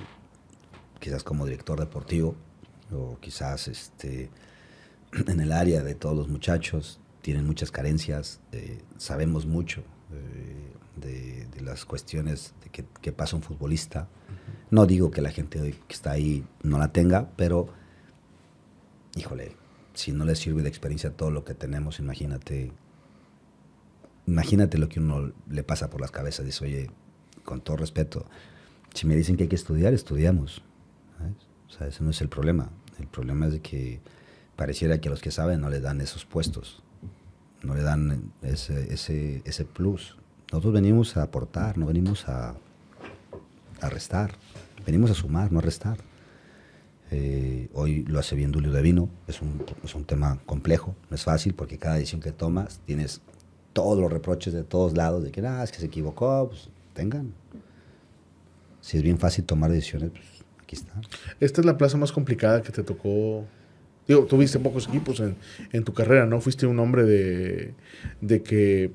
[0.98, 2.36] quizás como director deportivo,
[2.92, 4.30] o quizás este,
[5.12, 7.00] en el área de todos los muchachos.
[7.22, 13.36] Tienen muchas carencias, eh, sabemos mucho eh, de, de, las cuestiones de que, que, pasa
[13.36, 14.08] un futbolista.
[14.70, 17.68] No digo que la gente hoy que está ahí no la tenga, pero,
[19.16, 19.59] híjole,
[20.00, 22.72] si no le sirve de experiencia todo lo que tenemos, imagínate,
[24.26, 26.46] imagínate lo que uno le pasa por las cabezas.
[26.46, 26.90] Dice, oye,
[27.44, 28.26] con todo respeto,
[28.94, 30.62] si me dicen que hay que estudiar, estudiamos.
[31.68, 32.70] O sea, ese no es el problema.
[32.98, 34.00] El problema es que
[34.56, 36.82] pareciera que a los que saben no le dan esos puestos,
[37.62, 40.16] no le dan ese, ese, ese plus.
[40.50, 42.54] Nosotros venimos a aportar, no venimos a,
[43.80, 44.32] a restar,
[44.84, 45.98] venimos a sumar, no a restar.
[47.10, 51.16] Eh, hoy lo hace bien Dulio de Vino, es un, es un tema complejo, no
[51.16, 53.20] es fácil porque cada decisión que tomas tienes
[53.72, 57.32] todos los reproches de todos lados, de que ah, es que se equivocó, pues tengan.
[58.80, 60.24] Si es bien fácil tomar decisiones, pues
[60.62, 60.92] aquí está.
[61.40, 63.44] Esta es la plaza más complicada que te tocó.
[64.08, 65.36] Digo, tuviste pocos equipos en,
[65.72, 66.40] en tu carrera, ¿no?
[66.40, 67.74] Fuiste un hombre de,
[68.20, 68.92] de que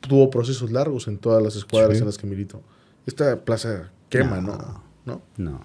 [0.00, 2.00] tuvo procesos largos en todas las escuadras Sí.
[2.00, 2.60] en las que militó.
[3.06, 4.82] Esta plaza quema, ¿no?
[5.04, 5.22] ¿No?
[5.36, 5.60] No.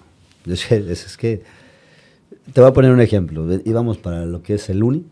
[0.46, 1.44] Es, es que.
[2.54, 3.48] Te voy a poner un ejemplo.
[3.66, 5.06] Íbamos para lo que es el Uni,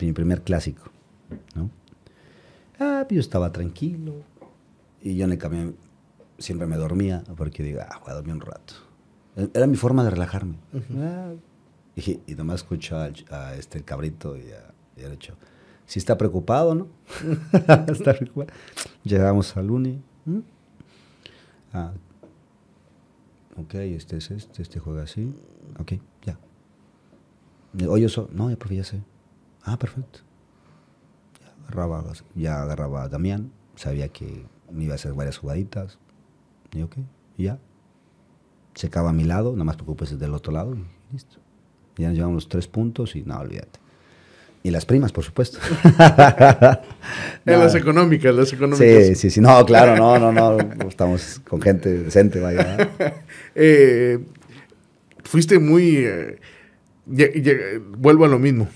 [0.00, 0.84] mi primer clásico.
[1.54, 1.70] ¿no?
[2.78, 4.14] Ah, yo estaba tranquilo.
[5.02, 5.76] Y yo en el camión
[6.38, 8.74] siempre me dormía, porque digo, ah, voy a dormir un rato.
[9.36, 10.56] E- Era mi forma de relajarme.
[10.96, 11.32] Ah,
[11.96, 13.08] y, y nomás escucho a,
[13.56, 15.34] este el cabrito y a, y hecho.
[15.84, 16.86] Si está preocupado, ¿no?
[17.88, 18.48] está preocupado.
[19.04, 20.00] Llegamos al Uni.
[20.26, 20.42] ¿m?
[21.74, 21.92] Ah,
[23.56, 25.34] ok, este es este, este juega así.
[25.78, 25.94] Ok,
[27.88, 29.00] Oye, eso, no, ya, profe, ya sé.
[29.64, 30.20] Ah, perfecto.
[31.40, 32.04] Ya agarraba,
[32.34, 35.98] ya agarraba a Damián, sabía que me iba a hacer varias jugaditas.
[36.74, 36.96] Y ok,
[37.38, 37.58] y ya.
[38.74, 41.36] Se acaba a mi lado, nada más preocupes del otro lado y listo.
[41.98, 43.80] Ya nos llevamos los tres puntos y no, olvídate.
[44.62, 45.58] Y las primas, por supuesto.
[47.44, 49.18] En No, las económicas, las Sí, económicas.
[49.18, 49.40] sí, sí.
[49.40, 50.58] No, claro, no, no, no.
[50.88, 52.76] Estamos con gente decente, vaya.
[53.54, 54.24] Eh,
[55.24, 55.96] fuiste muy...
[55.96, 56.38] eh,
[57.06, 58.68] vuelvo a lo mismo.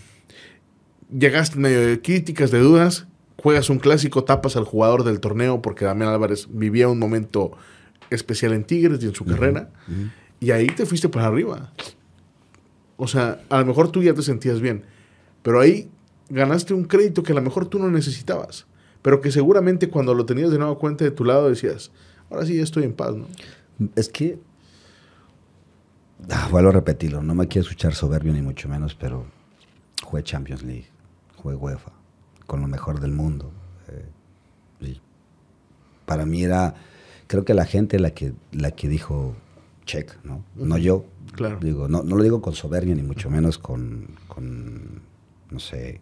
[1.17, 3.07] Llegaste medio de críticas, de dudas,
[3.39, 7.53] juegas un clásico, tapas al jugador del torneo porque Damián Álvarez vivía un momento
[8.11, 9.71] especial en Tigres y en su carrera,
[10.41, 11.73] y ahí te fuiste para arriba.
[12.97, 14.85] O sea, a lo mejor tú ya te sentías bien,
[15.43, 15.91] pero ahí
[16.29, 18.67] ganaste un crédito que a lo mejor tú no necesitabas,
[19.03, 21.93] pero que seguramente cuando lo tenías de nueva cuenta de tu lado decías,
[22.31, 23.27] ahora sí ya estoy en paz, ¿no?
[23.95, 24.39] Es que.
[26.31, 29.27] Ah, vuelvo a repetirlo, no me quiero escuchar soberbio ni mucho menos, pero
[30.03, 30.87] jugué Champions League,
[31.37, 31.93] jugué UEFA,
[32.47, 33.51] con lo mejor del mundo.
[33.89, 34.07] eh,
[34.81, 35.01] y
[36.07, 36.75] para mí era.
[37.27, 39.35] Creo que la gente la que, la que dijo
[39.85, 40.45] check, ¿no?
[40.55, 41.05] No yo.
[41.35, 41.59] Claro.
[41.61, 45.03] Digo, no, no lo digo con soberbia ni mucho menos con, con
[45.51, 46.01] no sé,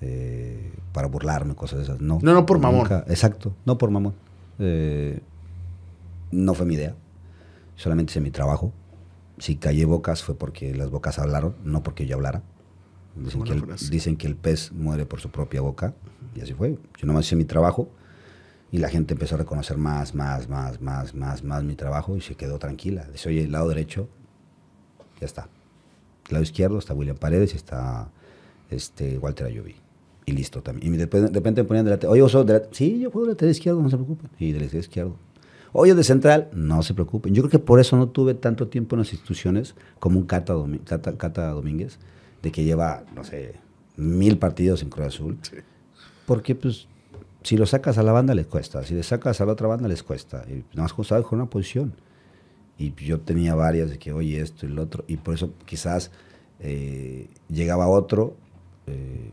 [0.00, 2.00] eh, para burlarme, cosas de esas.
[2.00, 2.80] No, No, no por mamón.
[2.82, 4.14] Nunca- exacto, no por mamón.
[4.58, 5.20] Eh,
[6.30, 6.94] no fue mi idea,
[7.76, 8.72] solamente hice mi trabajo.
[9.38, 12.42] Si callé bocas fue porque las bocas hablaron, no porque yo hablara.
[13.16, 15.94] Dicen que, el, dicen que el pez muere por su propia boca,
[16.34, 16.78] y así fue.
[16.98, 17.88] Yo nomás hice mi trabajo
[18.72, 22.20] y la gente empezó a reconocer más, más, más, más, más, más mi trabajo y
[22.20, 23.06] se quedó tranquila.
[23.12, 24.08] Dice, oye, el lado derecho,
[25.20, 25.48] ya está.
[26.28, 28.10] El lado izquierdo está William Paredes y está
[28.70, 29.76] este, Walter Ayoví.
[30.26, 30.92] Y listo también.
[30.92, 33.26] Y de repente, de repente me ponían delante, oye, vos sos de Sí, yo juego
[33.26, 34.30] de lateral izquierdo, no se preocupen.
[34.38, 35.16] Y del lateral izquierdo.
[35.76, 37.34] Oye, de central, no se preocupen.
[37.34, 40.54] Yo creo que por eso no tuve tanto tiempo en las instituciones como un Cata,
[40.54, 41.98] Domi- Cata- Cata Domínguez,
[42.42, 43.54] de que lleva, no sé,
[43.96, 45.36] mil partidos en Cruz Azul.
[46.26, 46.86] Porque, pues,
[47.42, 49.88] si lo sacas a la banda les cuesta, si le sacas a la otra banda
[49.88, 50.44] les cuesta.
[50.48, 51.92] Y nada más sabes con una posición.
[52.78, 55.04] Y yo tenía varias de que, oye, esto y lo otro.
[55.08, 56.12] Y por eso quizás
[56.60, 58.36] eh, llegaba otro
[58.86, 59.32] eh,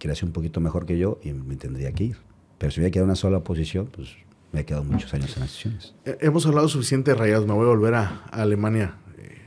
[0.00, 2.16] que era un poquito mejor que yo y me tendría que ir.
[2.58, 4.08] Pero si hubiera quedado una sola posición, pues
[4.56, 5.94] me he quedado muchos años en las sesiones.
[6.06, 7.46] Eh, Hemos hablado suficiente de rayados.
[7.46, 8.94] Me voy a volver a, a Alemania.
[9.18, 9.42] eh,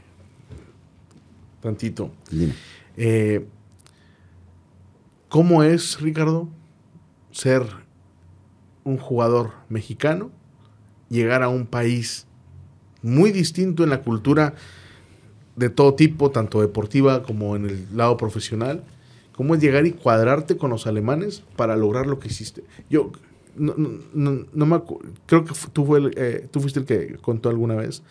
[1.61, 2.11] tantito.
[2.29, 2.53] Dime.
[2.95, 3.47] Eh,
[5.27, 6.47] ¿Cómo es, Ricardo,
[7.31, 7.63] ser
[8.83, 10.29] un jugador mexicano,
[11.09, 12.27] llegar a un país
[13.01, 14.53] muy distinto en la cultura
[15.55, 18.83] de todo tipo, tanto deportiva como en el lado profesional?
[19.35, 22.63] ¿Cómo es llegar y cuadrarte con los alemanes para lograr lo que hiciste?
[22.91, 23.11] Yo
[23.55, 24.81] no, no- no- no me
[25.25, 28.03] creo que tú, fue el, eh, tú fuiste el que contó alguna vez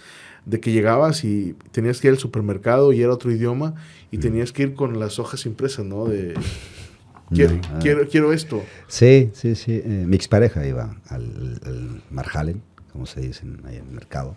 [0.46, 3.74] de que llegabas y tenías que ir al supermercado y era otro idioma
[4.10, 6.06] y tenías que ir con las hojas impresas, ¿no?
[6.06, 6.34] De
[7.34, 7.78] quiero, No, ah.
[7.82, 8.62] quiero, quiero esto.
[8.86, 9.82] Sí, sí, sí.
[9.84, 12.62] eh, mi expareja iba al, al Marjalen,
[12.92, 14.36] como se dice ahí en el mercado.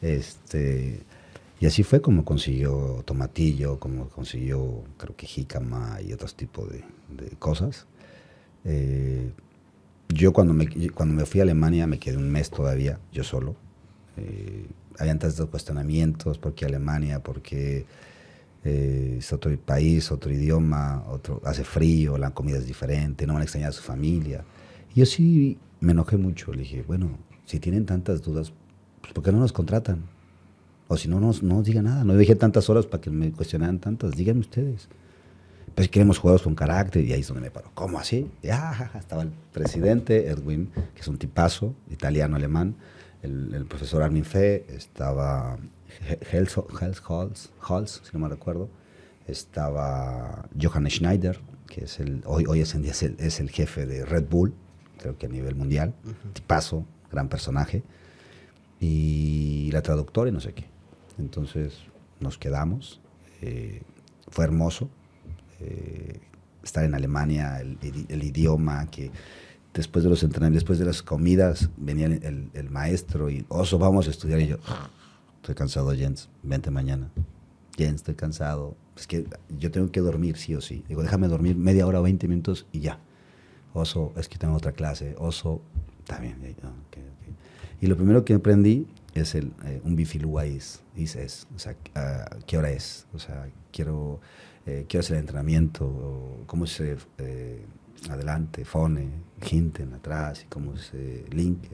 [0.00, 1.00] Este,
[1.60, 6.84] y así fue como consiguió tomatillo, como consiguió, creo que jícama y otros tipos de,
[7.16, 7.86] de cosas.
[8.64, 9.30] Eh,
[10.14, 13.56] yo cuando me, cuando me fui a Alemania me quedé un mes todavía, yo solo.
[14.16, 14.66] Eh,
[14.98, 17.20] habían tantos cuestionamientos, ¿por qué Alemania?
[17.20, 17.84] ¿Por qué
[18.64, 23.42] eh, es otro país, otro idioma, otro, hace frío, la comida es diferente, no van
[23.42, 24.44] a extrañar a su familia.
[24.94, 28.52] Yo sí me enojé mucho, le dije, bueno, si tienen tantas dudas,
[29.02, 30.04] pues ¿por qué no nos contratan?
[30.88, 33.80] O si no, no nos digan nada, no dejé tantas horas para que me cuestionaran
[33.80, 34.88] tantas, díganme ustedes.
[35.74, 37.70] Pues queremos jugadores con carácter y ahí es donde me paro.
[37.74, 38.30] ¿Cómo así?
[38.42, 42.76] Ya, estaba el presidente, Edwin, que es un tipazo, italiano-alemán,
[43.22, 45.58] el, profesor Armin Fe, estaba
[46.30, 46.56] Hels,
[47.60, 48.68] Hals, si no me recuerdo,
[49.26, 54.26] estaba Johannes Schneider, que es el, hoy, hoy es, el, es el jefe de Red
[54.28, 54.54] Bull,
[54.98, 55.94] creo que a nivel mundial,
[56.34, 57.82] tipazo, gran personaje,
[58.78, 60.66] y la traductora y no sé qué.
[61.18, 61.78] Entonces
[62.20, 63.00] nos quedamos,
[63.40, 63.82] eh,
[64.28, 64.88] fue hermoso,
[65.64, 66.20] eh,
[66.62, 69.10] estar en Alemania, el, idioma, que
[69.72, 74.10] después de los entrenamientos, después de las comidas, venía el, maestro y, oso, vamos a
[74.10, 74.40] estudiar.
[74.40, 74.56] Y yo,
[75.36, 77.10] estoy cansado, Jens, vente mañana.
[77.76, 78.76] Jens, estoy cansado.
[78.96, 79.26] Es que
[79.58, 80.84] yo tengo que dormir sí o sí.
[80.88, 82.98] Digo, déjame dormir media hora o 20 minutos y ya.
[83.72, 85.16] Oso, es que tengo otra clase.
[85.18, 85.60] Oso,
[85.98, 86.36] está bien.
[87.80, 92.42] Y lo primero que aprendí es el, eh, un bifilúa is, es, o sea, uh,
[92.46, 93.06] ¿qué hora es?
[93.12, 94.20] O sea, quiero
[94.66, 97.64] eh, quiero hacer el entrenamiento, cómo se eh,
[98.10, 99.08] adelante, fone,
[99.50, 101.64] hinten atrás, y cómo se link,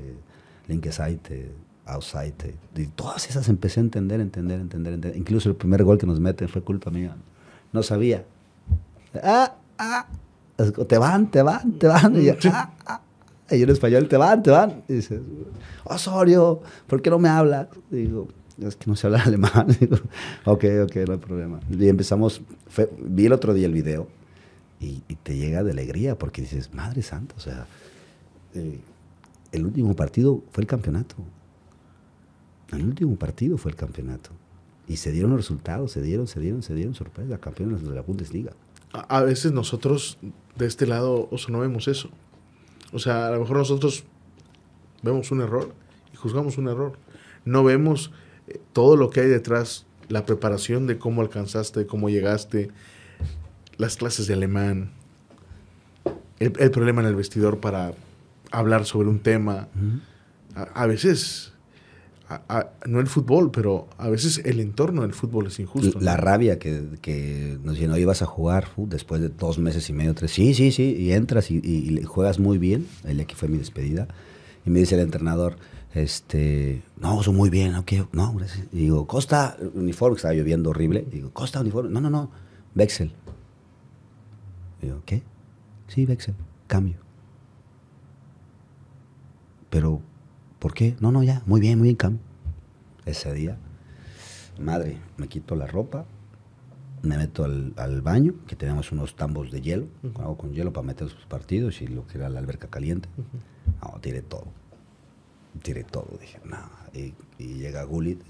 [0.69, 1.53] link site,
[1.87, 2.55] outside.
[2.77, 5.19] Y todas esas empecé a entender, entender, entender, entender.
[5.19, 7.17] Incluso el primer gol que nos meten fue culpa mía.
[7.73, 8.25] No sabía.
[9.23, 10.07] Ah, ah,
[10.89, 12.17] te van, te van, te van.
[12.17, 13.01] Y yo, ah, ah.
[13.51, 14.83] Y yo en español, te van, te van.
[14.89, 15.21] Y dices,
[15.85, 17.67] Osorio, ¿por qué no me hablas?
[17.91, 18.29] digo,
[18.69, 19.67] es que no sé hablar alemán.
[20.45, 21.61] ok, ok, no hay problema.
[21.71, 22.43] Y empezamos,
[23.03, 24.09] vi el otro día el video
[24.81, 27.67] y, te llega de alegría porque dices, Madre Santa, o sea,
[28.55, 28.81] eh,
[29.53, 31.17] el último partido fue el campeonato.
[32.73, 34.31] El último partido fue el campeonato.
[34.87, 38.01] Y se dieron los resultados, se dieron, se dieron, se dieron sorpresa, campeones de la
[38.03, 38.53] Bundesliga.
[38.93, 40.19] A, a veces nosotros
[40.57, 42.11] de este lado, o sea, no vemos eso.
[42.93, 44.05] O sea, a lo mejor nosotros
[45.03, 45.73] vemos un error
[46.13, 46.99] y juzgamos un error.
[47.45, 48.13] No vemos
[48.73, 52.71] todo lo que hay detrás, la preparación de cómo alcanzaste, cómo llegaste,
[53.77, 54.93] las clases de alemán,
[56.39, 57.93] el, problema en el vestidor para
[58.51, 59.69] hablar sobre un tema.
[60.55, 61.53] a, veces,
[62.87, 66.01] no el fútbol, pero a veces el entorno del fútbol es injusto.
[66.01, 70.33] La rabia que, nos llenó, ibas a jugar después de dos meses y medio, tres.
[70.33, 72.87] Sí, sí, sí, y entras y, y juegas muy bien.
[73.05, 74.09] El día que fue mi despedida.
[74.67, 75.57] Y me dice el entrenador,
[75.95, 78.69] este, no, son muy bien, ok, no, gracias.
[78.73, 81.05] Y digo, Costa, uniforme, que estaba lloviendo horrible.
[81.11, 82.31] digo, Costa, uniforme, no, no, no,
[82.75, 83.13] Vexel.
[84.81, 85.23] digo, ¿qué?
[85.89, 86.35] Sí, Vexel,
[86.69, 86.97] cambio.
[89.69, 90.01] Pero,
[90.61, 90.97] ¿por qué?
[91.01, 92.21] No, no, ya, muy bien, muy bien, cambio.
[93.05, 93.59] Ese día,
[94.61, 96.05] madre, me quito la ropa,
[97.03, 99.87] me meto al, baño, que tenemos unos tambos de hielo,
[100.21, 103.09] hago con hielo para meter sus partidos y lo que era la alberca caliente.
[103.83, 104.60] No, tiré todo
[105.61, 106.19] tiré todo.
[106.21, 106.59] Dije, no.
[106.93, 108.23] Y, llega Gulit,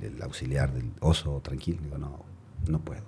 [0.00, 1.78] el, auxiliar del oso, tranquilo.
[1.82, 2.24] Digo, no,
[2.68, 3.06] no puedo.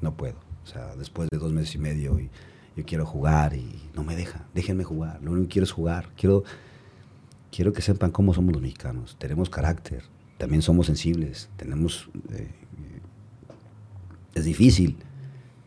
[0.00, 0.36] No puedo.
[0.64, 2.30] O sea, después de dos meses y medio, y,
[2.76, 4.46] yo quiero jugar y no me deja.
[4.54, 5.22] Déjenme jugar.
[5.22, 6.10] Lo único que quiero es jugar.
[6.16, 6.44] Quiero,
[7.50, 9.16] quiero que sepan cómo somos los mexicanos.
[9.18, 10.04] Tenemos carácter.
[10.36, 11.48] También somos sensibles.
[11.56, 12.10] Tenemos.
[12.32, 12.50] Eh,
[14.34, 14.98] es difícil,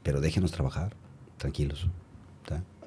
[0.03, 0.95] pero déjenos trabajar.
[1.37, 1.87] Tranquilos.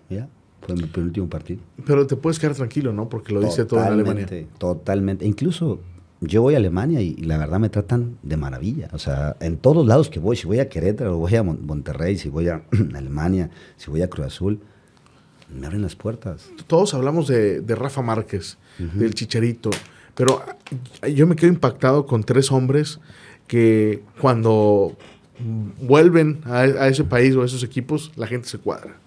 [0.08, 0.28] ¿Ya?
[0.66, 1.60] Fue mi penúltimo partido.
[1.84, 3.08] Pero te puedes quedar tranquilo, ¿no?
[3.08, 4.28] Porque lo dice todo en Alemania.
[4.58, 5.26] Totalmente.
[5.26, 5.80] Incluso
[6.20, 8.88] yo voy a Alemania y, la verdad me tratan de maravilla.
[8.92, 12.28] O sea, en todos lados que voy, si voy a Querétaro, voy a Monterrey, si
[12.28, 12.62] voy a
[12.94, 14.60] Alemania, si voy a Cruz Azul,
[15.52, 16.48] me abren las puertas.
[16.68, 19.70] Todos hablamos de, Rafa Márquez, del Chicharito,
[20.14, 20.42] pero
[21.12, 23.00] yo me quedo impactado con tres hombres
[23.48, 24.96] que cuando
[25.80, 29.02] vuelven a, a ese país o a esos equipos, la gente se cuadra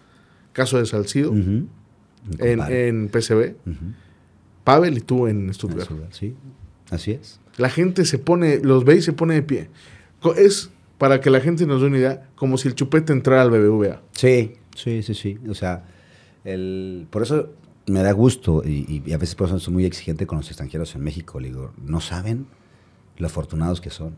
[0.56, 1.68] caso de Salcido, en,
[2.40, 3.56] en, PCB,
[4.64, 5.90] Pavel y tú en Stuttgart.
[6.12, 6.34] Sí,
[6.90, 7.42] así es.
[7.58, 9.70] La gente se pone, los ve y se pone de pie.
[10.38, 13.52] Es, para que la gente nos dé una idea, como si el chupete entrara al
[13.52, 14.02] BBVA.
[14.14, 15.38] Sí, sí, sí, sí.
[15.50, 15.84] O sea,
[16.46, 17.50] el, por eso
[17.88, 21.04] me da gusto y, a veces por eso soy muy exigente con los extranjeros en
[21.04, 21.42] México.
[21.42, 22.48] Le digo, no saben
[23.18, 24.16] lo afortunados que son.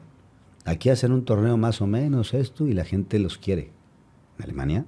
[0.65, 3.71] Aquí hacen un torneo más o menos esto y la gente los quiere.
[4.38, 4.85] En Alemania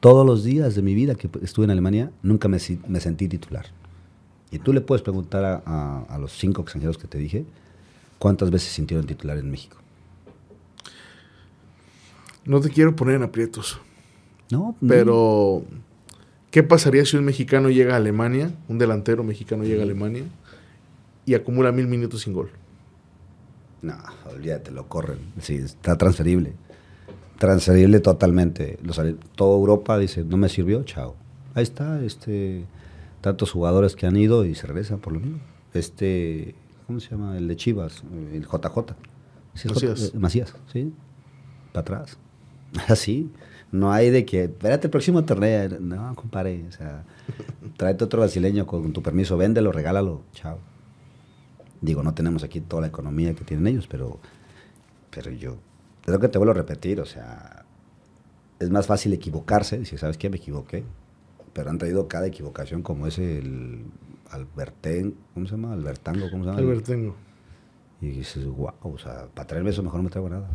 [0.00, 3.66] todos los días de mi vida que estuve en Alemania, nunca me, sentí titular.
[4.50, 7.44] Y tú le puedes preguntar a, los cinco extranjeros que te dije,
[8.18, 9.76] ¿cuántas veces sintieron titular en México?
[12.44, 13.78] No te quiero poner en aprietos.
[14.50, 14.74] No.
[14.86, 15.64] Pero,
[16.50, 20.24] ¿qué pasaría si un mexicano llega a Alemania, un delantero mexicano llega a Alemania
[21.26, 22.50] y acumula mil minutos sin gol?
[23.82, 23.96] No,
[24.32, 25.18] olvídate, lo corren.
[25.40, 26.54] Sí, está transferible.
[27.38, 28.78] Transferible totalmente.
[28.82, 31.14] Lo sale- toda Europa dice, no me sirvió, chao.
[31.54, 32.64] Ahí está, este,
[33.20, 35.38] tantos jugadores que han ido y se regresan por lo mismo.
[35.72, 36.54] Este,
[36.86, 37.36] ¿cómo se llama?
[37.36, 38.94] El de Chivas, el JJ.
[39.54, 40.02] Sí, J- Macías.
[40.14, 40.92] eh, Macías, sí.
[41.72, 42.18] Para atrás.
[42.88, 43.30] Así.
[43.70, 45.68] No hay de que, espérate el próximo torneo.
[45.80, 46.64] No, compadre.
[46.68, 47.04] O sea,
[47.76, 50.22] tráete otro brasileño con tu permiso, véndelo, regálalo.
[50.32, 50.58] Chao.
[51.80, 54.18] Digo, no tenemos aquí toda la economía que tienen ellos, pero,
[55.10, 55.58] pero yo,
[56.04, 57.64] creo que te vuelvo a repetir, o sea,
[58.58, 60.84] es más fácil equivocarse, si sabes que me equivoqué,
[61.52, 63.84] pero han traído cada equivocación como ese, el
[64.30, 65.72] Alberten, ¿cómo se llama?
[65.72, 66.60] Albertango, ¿cómo se llama?
[66.60, 67.14] Albertengo.
[68.00, 70.48] Y dices, wow, o sea, para traerme eso mejor no me traigo nada.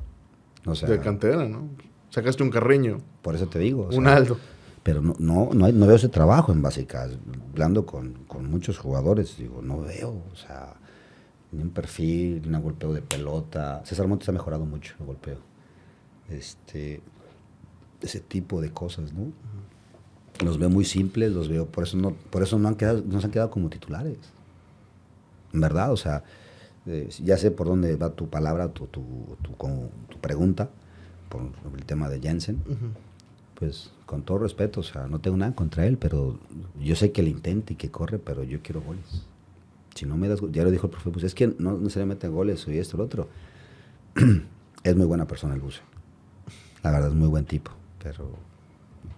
[0.65, 1.67] O sea, de cantera, ¿no?
[2.09, 3.89] Sacaste un carreño, por eso te digo.
[3.91, 4.37] o un Aldo.
[4.83, 7.11] Pero no, no, no, hay- no veo ese trabajo en básicas.
[7.51, 10.73] Hablando con, con muchos jugadores, digo, no veo, o sea,
[11.53, 13.81] ni un perfil, ni un golpeo de pelota.
[13.85, 15.37] César Montes ha mejorado mucho el golpeo.
[16.29, 17.01] Este,
[18.01, 19.31] ese tipo de cosas, ¿no?
[20.43, 23.19] Los veo muy simples, los veo, por eso no, por eso no han quedado, no
[23.19, 24.17] se han quedado como titulares.
[25.53, 26.23] En verdad, o sea,
[26.87, 29.03] eh, ya sé por dónde va tu palabra, tu, tu,
[29.41, 30.69] tu, como tu pregunta,
[31.29, 32.61] por el tema de Jensen
[33.63, 36.37] pues con todo respeto, o sea, no tengo nada contra él, pero
[36.81, 39.25] yo sé que le intenta y que corre, pero yo quiero goles.
[39.95, 42.67] Si no me das, ya lo dijo el profe, pues es que no necesariamente goles
[42.67, 43.29] o esto, lo otro.
[44.83, 45.81] es muy buena persona el buce.
[46.83, 47.71] La verdad es muy buen tipo,
[48.01, 48.31] pero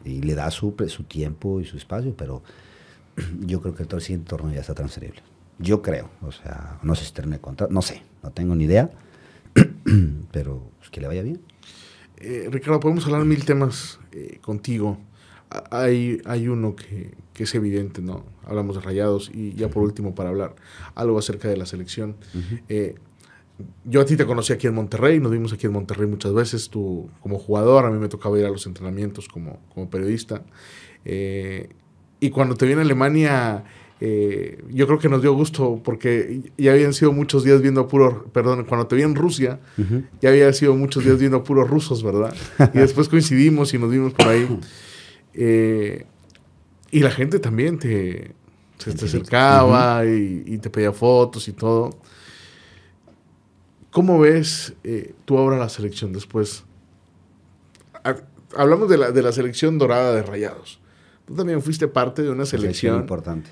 [0.04, 2.44] y le da su, su tiempo y su espacio, pero
[3.42, 5.22] yo creo que el, tor- siguiente torneo ya está transferible.
[5.58, 8.92] Yo creo, o sea, no sé si termine contrato, no sé, no tengo ni idea,
[10.32, 11.42] pero pues, que le vaya bien.
[12.18, 14.98] Eh, Ricardo, podemos hablar mil temas eh, contigo.
[15.72, 18.26] Hay, hay uno que, que es evidente, ¿no?
[18.46, 20.56] Hablamos de rayados y ya por último para hablar
[20.96, 22.16] algo acerca de la selección.
[22.70, 22.96] Eh,
[23.84, 26.70] yo a ti te conocí aquí en Monterrey, nos vimos aquí en Monterrey muchas veces,
[26.70, 30.44] tú como jugador, a mí me tocaba ir a los entrenamientos como, como periodista.
[31.04, 31.70] Eh,
[32.20, 33.66] y cuando te vi en Alemania,
[34.00, 37.88] eh, yo creo que nos dio gusto porque ya habían sido muchos días viendo a
[37.88, 39.60] puro, perdón, cuando te vi en Rusia,
[40.22, 42.34] ya había sido muchos días viendo a puros rusos, ¿verdad?
[42.74, 44.48] Y después coincidimos y nos vimos por ahí.
[45.38, 46.06] Eh,
[46.92, 48.34] y la gente también te,
[48.78, 51.90] se te acercaba y, y te pedía fotos y todo.
[53.92, 56.64] ¿Cómo ves eh, tú ahora la selección después?
[58.04, 58.16] Ha-
[58.58, 60.80] Hablamos de la, de la selección dorada de Rayados.
[61.26, 63.50] Tú también fuiste parte de una Selección selección importante.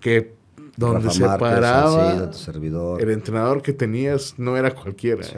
[0.00, 0.34] que
[0.76, 3.02] donde Rafa se Márquez, paraba Salcido, tu servidor.
[3.02, 5.24] el entrenador que tenías no era cualquiera.
[5.24, 5.32] Sí,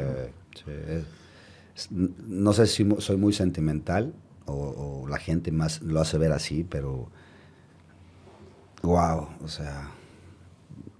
[0.54, 1.96] sí.
[2.26, 4.12] No sé si soy muy sentimental
[4.46, 7.10] o, o la gente más lo hace ver así, pero
[8.82, 9.90] wow, o sea,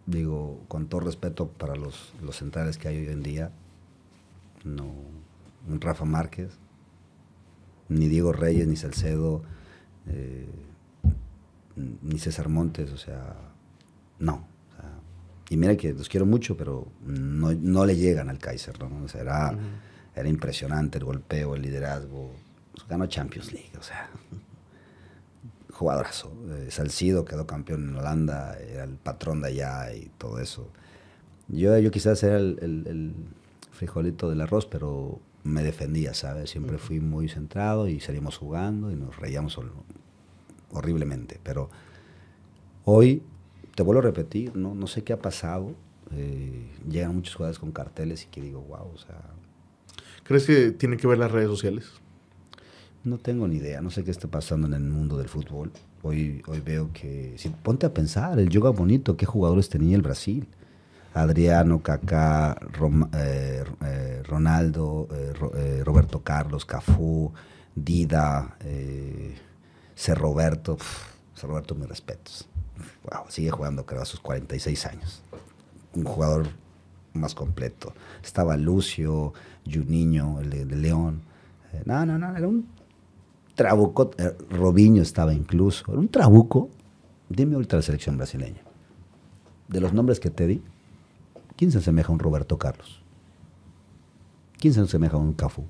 [0.06, 3.50] digo, con todo respeto para los, los centrales que hay hoy en día,
[4.64, 4.92] no,
[5.68, 6.50] un Rafa Márquez,
[7.88, 9.42] ni Diego Reyes, ni Salcedo,
[10.08, 10.48] eh,
[11.76, 13.36] ni César Montes, o sea,
[14.18, 14.34] no.
[14.34, 14.90] o sea,
[15.50, 19.04] y mira que los quiero mucho, pero no, no le llegan al Kaiser, ¿no?
[19.04, 19.56] O sea, era,
[20.14, 22.32] era impresionante el golpeo, el liderazgo.
[22.76, 24.10] Pues, ganó Champions League, o sea,
[25.72, 26.32] jugadorazo.
[26.50, 30.68] Eh, Salcido quedó campeón en Holanda, era el patrón de allá y todo eso.
[31.48, 33.14] Yo, yo quizás era el, el- el
[33.72, 36.50] frijolito del arroz, pero me defendía, ¿sabes?
[36.50, 39.72] Siempre fui muy centrado y salíamos jugando y nos reíamos hor-
[40.72, 41.40] horriblemente.
[41.42, 41.70] Pero
[42.84, 43.22] hoy,
[43.74, 45.74] te vuelvo a repetir, no, no sé qué ha pasado.
[46.12, 49.20] eh, llegan muchos jugadores con carteles y que digo, wow, o sea,
[50.24, 51.90] ¿Crees que tiene que ver las redes sociales?
[53.06, 55.70] No tengo ni idea, no sé qué está pasando en el mundo del fútbol.
[56.02, 60.02] Hoy, hoy veo que, si ponte a pensar, el yoga bonito, qué jugadores tenía el
[60.02, 60.46] Brasil.
[61.14, 62.58] Adriano, Kaká,
[63.14, 65.52] eh, eh, Ronaldo, eh, Ro-
[65.84, 67.32] Roberto Carlos, Cafú,
[67.74, 68.56] Dida,
[69.94, 70.14] C.
[70.14, 70.76] Roberto.
[71.34, 71.46] C.
[71.46, 72.48] Roberto, mis respetos.
[73.10, 75.22] Wow, sigue jugando, creo, a sus 46 años.
[75.94, 76.48] Un jugador
[77.14, 77.94] más completo.
[78.22, 79.32] Estaba Lucio,
[79.70, 81.22] Juninho, el de, de León.
[81.86, 82.66] No, no, no, era un
[83.56, 84.12] trabuco.
[84.18, 85.90] eh, Robinho estaba incluso.
[85.90, 86.70] Un trabuco.
[87.28, 88.60] Dime ahorita la selección brasileña.
[89.66, 90.62] De los nombres que te di,
[91.56, 93.02] ¿quién se asemeja a un Roberto Carlos?
[94.60, 95.64] ¿Quién se asemeja a un Cafú?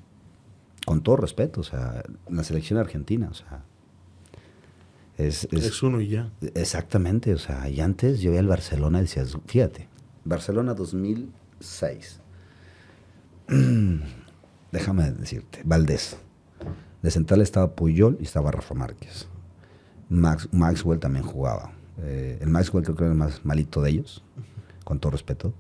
[0.84, 3.64] Con todo respeto, o sea, la selección argentina, o sea.
[5.16, 6.30] Es, es- Es uno y ya.
[6.54, 9.88] Exactamente, o sea, y antes yo veía el Barcelona y decías, fíjate,
[10.26, 12.20] Barcelona 2006.
[14.72, 16.18] Déjame decirte, Valdés.
[17.02, 19.28] De central estaba Puyol y estaba Rafa Márquez.
[20.08, 21.72] Max, Maxwell también jugaba.
[21.98, 24.22] Eh, el Maxwell creo que era el más malito de ellos,
[24.84, 25.52] con todo respeto.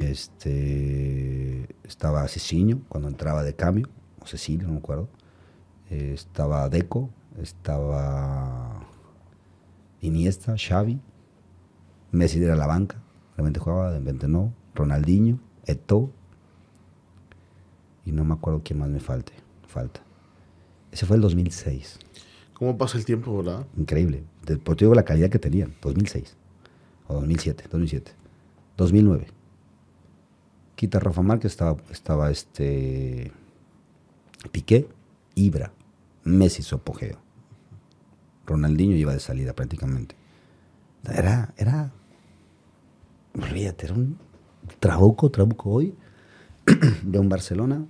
[0.00, 3.88] Este, estaba Ceciño cuando entraba de cambio,
[4.20, 5.08] o Cecilio, no me acuerdo.
[5.90, 8.86] Eh, estaba Deco, estaba
[10.00, 11.00] Iniesta, Xavi,
[12.12, 13.02] Messi era la banca,
[13.36, 16.10] realmente jugaba, de repente no, Ronaldinho, Eto'o,
[18.04, 19.32] y no me acuerdo quién más me falte,
[19.66, 20.03] falta.
[20.94, 21.98] Ese fue el 2006.
[22.52, 23.66] ¿Cómo pasa el tiempo, verdad?
[23.76, 24.22] Increíble.
[24.62, 26.36] Por digo la calidad que tenían, 2006.
[27.08, 28.12] O 2007, 2007.
[28.76, 29.26] 2009.
[30.76, 33.32] Quita Rafa Márquez, estaba, estaba este
[34.52, 34.88] Piqué,
[35.34, 35.72] Ibra,
[36.22, 37.18] Messi su apogeo.
[38.46, 40.14] Ronaldinho iba de salida prácticamente.
[41.12, 41.90] Era, era,
[43.36, 44.16] olvídate, era un
[44.78, 45.96] trabuco, trabuco hoy
[47.02, 47.84] de un Barcelona.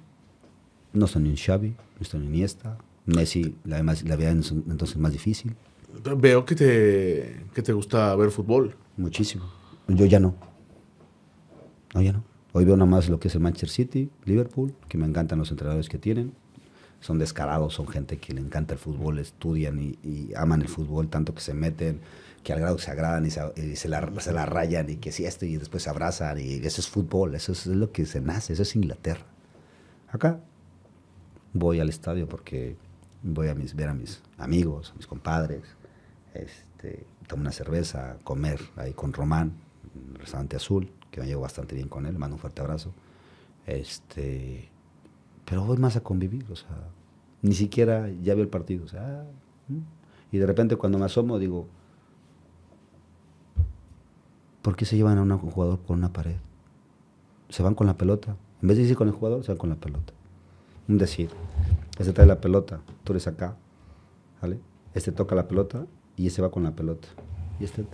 [0.94, 2.78] No está ni en Xavi, no está ni Iniesta.
[3.06, 5.54] Messi la, la veía entonces más difícil.
[6.16, 8.74] Veo que te, que te gusta ver fútbol.
[8.96, 9.44] Muchísimo.
[9.88, 10.34] Yo ya no.
[11.94, 12.24] No, ya no.
[12.52, 15.50] Hoy veo nada más lo que es el Manchester City, Liverpool, que me encantan los
[15.50, 16.32] entrenadores que tienen.
[17.00, 21.34] Son descarados, son gente que le encanta el fútbol, estudian y, aman el fútbol, tanto
[21.34, 22.00] que se meten,
[22.42, 25.26] que al grado que se agradan y se, la, se la rayan y que si
[25.26, 28.52] esto y después se abrazan y eso es fútbol, eso es, lo que se nace,
[28.52, 29.26] eso es Inglaterra.
[30.08, 30.40] Acá
[31.52, 32.76] voy al estadio porque
[33.24, 35.62] voy a mis, ver a mis amigos, a mis compadres,
[36.34, 39.54] este, tomo una cerveza, comer ahí con Román,
[39.94, 42.92] en el restaurante azul, que me llevo bastante bien con él, mando un fuerte abrazo.
[43.66, 44.68] Este,
[45.46, 46.90] pero voy más a convivir, o sea,
[47.42, 49.24] ni siquiera ya veo el partido, o sea,
[50.30, 51.66] y de repente cuando me asomo digo,
[54.60, 56.36] ¿por qué se llevan a un jugador por una pared?
[57.48, 59.70] Se van con la pelota, en vez de irse con el jugador, se van con
[59.70, 60.12] la pelota.
[60.88, 61.30] Un decir,
[61.98, 63.56] este trae la pelota, tú eres acá,
[64.40, 64.58] ¿vale?
[64.94, 67.08] Este toca la pelota y ese va con la pelota.
[67.60, 67.84] Y este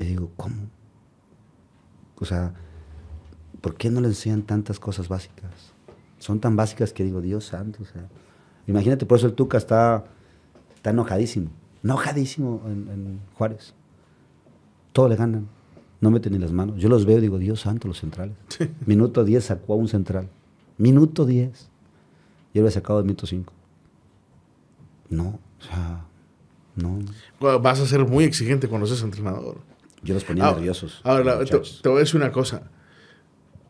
[0.00, 0.56] Y digo, ¿cómo?
[2.18, 2.54] O sea,
[3.60, 5.74] ¿por qué no le enseñan tantas cosas básicas?
[6.18, 8.08] Son tan básicas que digo, Dios santo, o sea,
[8.66, 10.06] imagínate, por eso el Tuca está,
[10.74, 11.50] está enojadísimo,
[11.84, 13.74] enojadísimo en, Juárez.
[14.94, 15.48] Todo le ganan,
[16.00, 16.80] no meten ni las manos.
[16.80, 18.34] Yo los veo y digo, Dios santo, los centrales.
[18.86, 20.28] Minuto 10 sacó a un central.
[20.78, 21.68] Minuto 10.
[22.54, 23.52] Yo lo he sacado de minuto 5.
[25.10, 26.06] No, o sea,
[26.74, 26.98] no.
[27.60, 29.58] Vas a ser muy exigente cuando seas entrenador.
[30.02, 31.00] Yo los ponía nerviosos.
[31.04, 32.70] Ahora, te, voy a decir una cosa.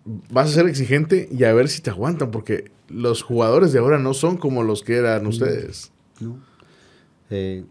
[0.05, 3.99] Vas a ser exigente y a ver si te aguantan, porque los jugadores de ahora
[3.99, 5.93] no son como los que eran ustedes.
[6.21, 6.39] No.
[7.29, 7.65] Eh,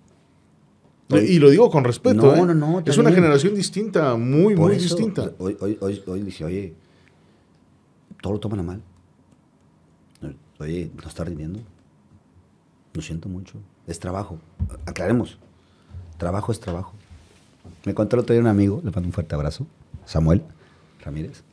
[1.10, 2.36] y lo digo con respeto.
[2.36, 2.46] No, ¿eh?
[2.46, 2.84] no, no.
[2.86, 5.32] Es una generación distinta, muy, muy distinta.
[5.40, 6.74] Hoy, hoy, hoy, hoy dije, oye,
[8.22, 8.82] todo lo toman a mal.
[10.60, 11.60] Oye, no está rindiendo.
[12.94, 13.54] Lo siento mucho.
[13.88, 14.40] Es trabajo.
[14.86, 15.38] Aclaremos.
[16.18, 16.94] Trabajo es trabajo.
[17.86, 19.66] Me contó el otro día un amigo, le mando un fuerte abrazo,
[20.06, 20.44] Samuel
[21.02, 21.44] Ramírez.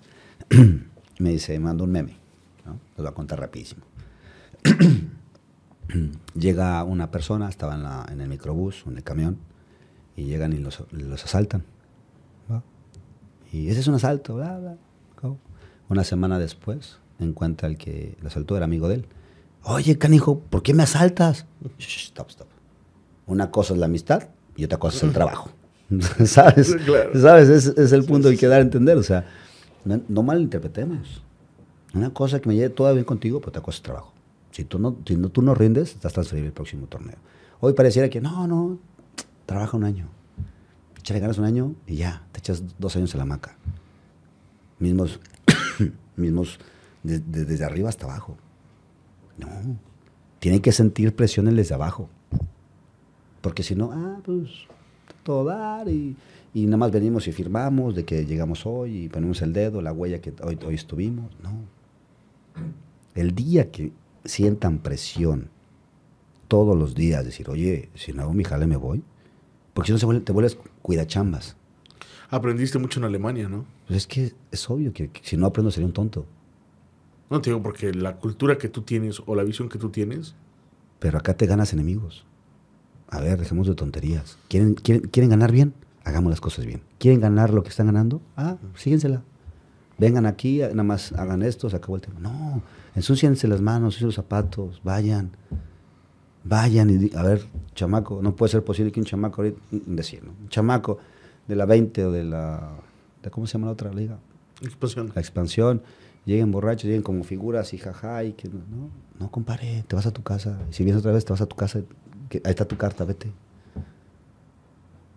[1.19, 2.17] me dice, me manda un meme.
[2.65, 2.73] ¿no?
[2.97, 3.83] Lo voy a contar rapidísimo.
[6.35, 9.39] Llega una persona, estaba en, el microbús en el camión,
[10.17, 10.81] y llegan y los,
[11.25, 11.65] asaltan.
[13.53, 14.77] Y ese es un asalto, bla, bla.
[15.89, 19.07] Una semana después, encuentra el que lo asaltó, era amigo de él.
[19.63, 21.47] Oye, canijo, ¿por qué me asaltas?
[21.79, 22.49] Stop, stop.
[23.27, 25.51] Una cosa es la amistad y otra cosa es el trabajo.
[26.25, 26.77] ¿Sabes?
[27.15, 27.49] ¿Sabes?
[27.49, 28.97] Es, el punto que dar a entender.
[28.97, 29.27] O sea,
[29.85, 31.23] no, malinterpretemos.
[31.95, 34.13] Una cosa que me lleve toda bien contigo, pues otra cosa es trabajo.
[34.57, 37.17] Si tú no, si no, tú no rindes, estás transferible el próximo torneo.
[37.61, 38.79] Hoy pareciera que no, no,
[39.45, 40.09] trabaja un año.
[40.99, 43.59] Échale ganas un año y ya, te echas dos años en la maca.
[44.79, 45.21] Mismos,
[46.17, 46.59] mismos
[47.03, 48.39] desde arriba hasta abajo.
[49.37, 49.47] No,
[50.39, 52.09] tiene que sentir presiones desde abajo.
[53.43, 54.49] Porque si no, ah, pues
[55.23, 56.17] todo dar y,
[56.55, 59.93] y, nada más venimos y firmamos de que llegamos hoy y ponemos el dedo, la
[59.93, 61.31] huella que hoy, hoy estuvimos.
[61.43, 61.51] No.
[63.15, 63.93] El día que
[64.27, 65.51] sientan presión
[66.49, 69.03] todos los días, decir, oye, si no hago mi jale me voy,
[69.75, 71.57] porque si no se vuelve, te vuelves cuidachambas.
[72.31, 73.65] Aprendiste mucho en Alemania, ¿no?
[73.87, 76.27] Pues es que es obvio que, si no aprendo sería un tonto.
[77.31, 80.35] No te digo porque la cultura que tú tienes o la visión que tú tienes.
[80.99, 82.25] Pero acá te ganas enemigos
[83.09, 84.39] a ver, dejemos de tonterías.
[84.49, 85.75] ¿Quieren, quieren, ganar bien?
[86.05, 86.83] Hagamos las cosas bien.
[86.99, 88.21] ¿Quieren ganar lo que están ganando?
[88.37, 89.23] Ah, síguensela.
[89.99, 92.21] Vengan aquí, nada más hagan esto, se acabó el tema.
[92.21, 92.63] No,
[92.97, 95.31] ensúciense las manos, ensúciense los zapatos, vayan.
[96.43, 100.33] Vayan y, a ver, chamaco, no puede ser posible que un chamaco, ahorita, decir, ¿no?
[100.41, 100.99] Un chamaco
[101.47, 102.73] de la 20 o de la,
[103.23, 104.19] de, ¿cómo se llama la otra liga?
[104.63, 105.13] Expansión.
[105.15, 105.83] La expansión,
[106.25, 110.13] lleguen borrachos, lleguen como figuras y jaja, y que no, no, compare, te vas a
[110.13, 110.59] tu casa.
[110.71, 111.81] Si vienes otra vez, te vas a tu casa
[112.33, 113.33] ahí está tu carta, vete.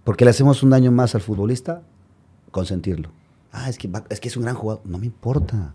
[0.03, 1.82] Porque le hacemos un daño más al futbolista
[2.51, 3.09] consentirlo.
[3.51, 4.82] Ah, es que, es que es un gran jugador.
[4.86, 5.73] No me importa.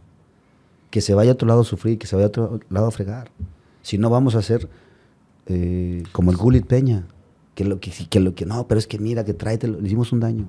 [0.95, 2.91] Que se vaya a otro lado a sufrir, que se vaya a otro lado a
[2.93, 3.33] fregar.
[3.83, 4.69] Si no, vamos a hacer
[5.47, 7.09] eh, como el Gulit Peña.
[7.57, 9.81] Que lo que, que lo que no, pero es que mira, que tráetelo.
[9.81, 10.49] Le hicimos un daño.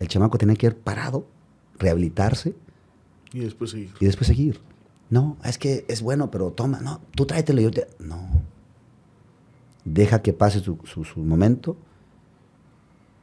[0.00, 1.26] El chamaco tenía que ir parado,
[1.78, 2.56] rehabilitarse.
[3.34, 3.90] Y después seguir.
[4.00, 4.62] Y después seguir.
[5.10, 7.60] No, es que es bueno, pero toma, no, tú tráetelo.
[7.60, 7.86] Yo te...
[7.98, 8.30] No.
[9.84, 11.76] Deja que pase su, su momento.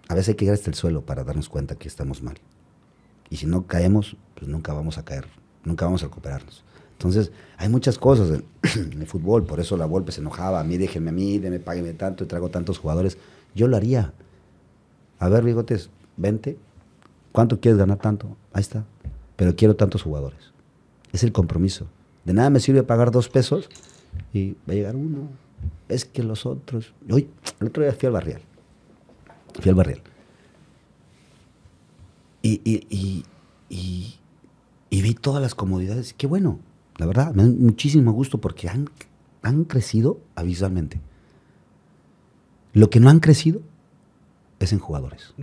[0.08, 2.38] A veces hay que llegar hasta el suelo para darnos cuenta que estamos mal.
[3.32, 5.26] Y si no caemos, pues nunca vamos a caer,
[5.66, 6.64] nunca vamos a recuperarnos.
[6.94, 8.42] Entonces, hay muchas cosas
[8.76, 11.60] en, el fútbol, por eso la Volpe se enojaba, a mí déjenme a mí, déme,
[11.60, 13.18] páguenme tanto y traigo tantos jugadores.
[13.54, 14.14] Yo lo haría.
[15.20, 16.58] A ver, bigotes, vente.
[17.32, 18.38] ¿Cuánto quieres ganar tanto?
[18.54, 18.86] Ahí está.
[19.36, 20.52] Pero quiero tantos jugadores.
[21.12, 21.88] Es el compromiso.
[22.24, 23.70] De nada me sirve pagar dos pesos
[24.34, 25.30] y va a llegar uno.
[25.90, 26.94] Es que los otros.
[27.10, 28.42] Hoy, el otro día fui al barrial.
[29.60, 30.02] Fui al barrial.
[32.42, 32.62] Y,
[33.70, 34.16] y,
[35.02, 36.14] vi todas las comodidades.
[36.14, 36.60] Qué bueno,
[36.98, 38.90] la verdad, me da muchísimo gusto porque han,
[39.42, 41.02] han crecido abismalmente.
[42.74, 43.62] Lo que no han crecido
[44.60, 45.34] es en jugadores.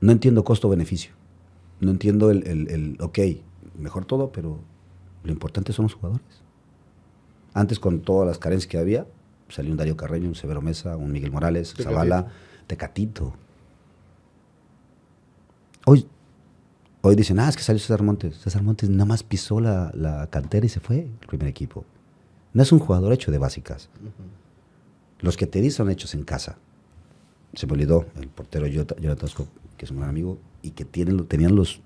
[0.00, 1.12] No entiendo costo-beneficio.
[1.80, 3.18] No entiendo el, el, el, ok,
[3.78, 4.60] mejor todo, pero
[5.24, 6.42] lo importante son los jugadores.
[7.54, 9.06] Antes, con todas las carencias que había,
[9.48, 12.28] salió un Darío Carreño, un Severo Mesa, un Miguel Morales, Zavala,
[12.66, 13.34] Tecatito.
[15.84, 16.06] Hoy,
[17.02, 18.36] hoy dicen, ah, es que salió César Montes.
[18.36, 21.84] César Montes nada más pisó la, la cantera y se fue el primer equipo.
[22.54, 23.88] No es un jugador hecho de básicas.
[25.20, 26.56] Los que te dicen son hechos en casa.
[27.54, 29.46] Se me olvidó el portero Jonathan Tosco,
[29.76, 31.80] que es un gran amigo, y que tienen, tenían los...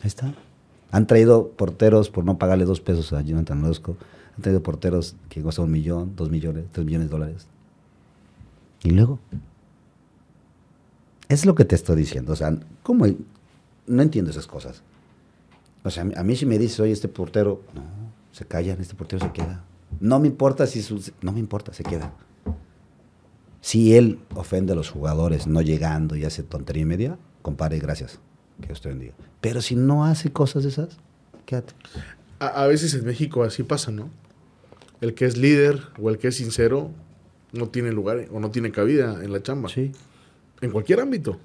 [0.00, 0.34] Ahí está.
[0.90, 3.96] Han traído porteros por no pagarle dos pesos a Jonathan Tosco.
[4.36, 7.46] Han traído porteros que cuestan un millón, dos millones, tres millones de dólares.
[8.82, 9.18] Y luego,
[11.28, 12.32] es lo que te estoy diciendo.
[12.32, 13.06] O sea, ¿cómo?
[13.86, 14.82] No entiendo esas cosas.
[15.82, 17.82] O sea, a mí si me dices, oye, este portero, no,
[18.32, 19.64] se callan, este portero se queda.
[20.00, 22.12] No me importa si su, no me importa, se queda.
[23.60, 28.18] Si él ofende a los jugadores no llegando y hace tontería y media, compare, gracias,
[28.60, 29.14] que Dios te bendiga.
[29.40, 30.96] Pero si no hace cosas de esas,
[31.46, 31.74] quédate.
[32.40, 34.10] A, a, veces en México así pasa, ¿no?
[35.00, 36.90] El que es líder o el que es sincero
[37.52, 39.68] no tiene lugar o no tiene cabida en la chamba.
[39.68, 39.92] Sí
[40.64, 41.38] en cualquier ámbito.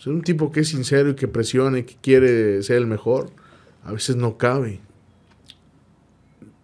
[0.00, 3.30] Ser un tipo que es sincero y que presione, que quiere ser el mejor,
[3.84, 4.80] a veces no cabe.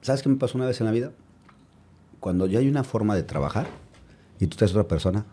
[0.01, 1.13] ¿Sabes qué me pasó una vez en la vida?
[2.19, 3.67] Cuando ya hay una forma de trabajar
[4.41, 5.27] y tú te otra persona,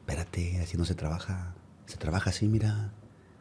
[0.00, 1.54] espérate, así no se trabaja.
[1.86, 2.92] Se trabaja así, mira.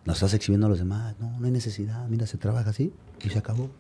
[0.06, 1.16] Nos estás exhibiendo a los demás.
[1.20, 2.08] No, no hay necesidad.
[2.08, 3.72] Mira, se trabaja así y se acabó.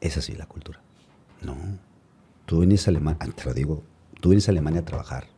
[0.00, 0.80] Es así la cultura.
[1.42, 1.56] No.
[2.46, 3.84] Tú vienes a Alemania, te lo digo,
[4.20, 5.37] tú vienes a Alemania a trabajar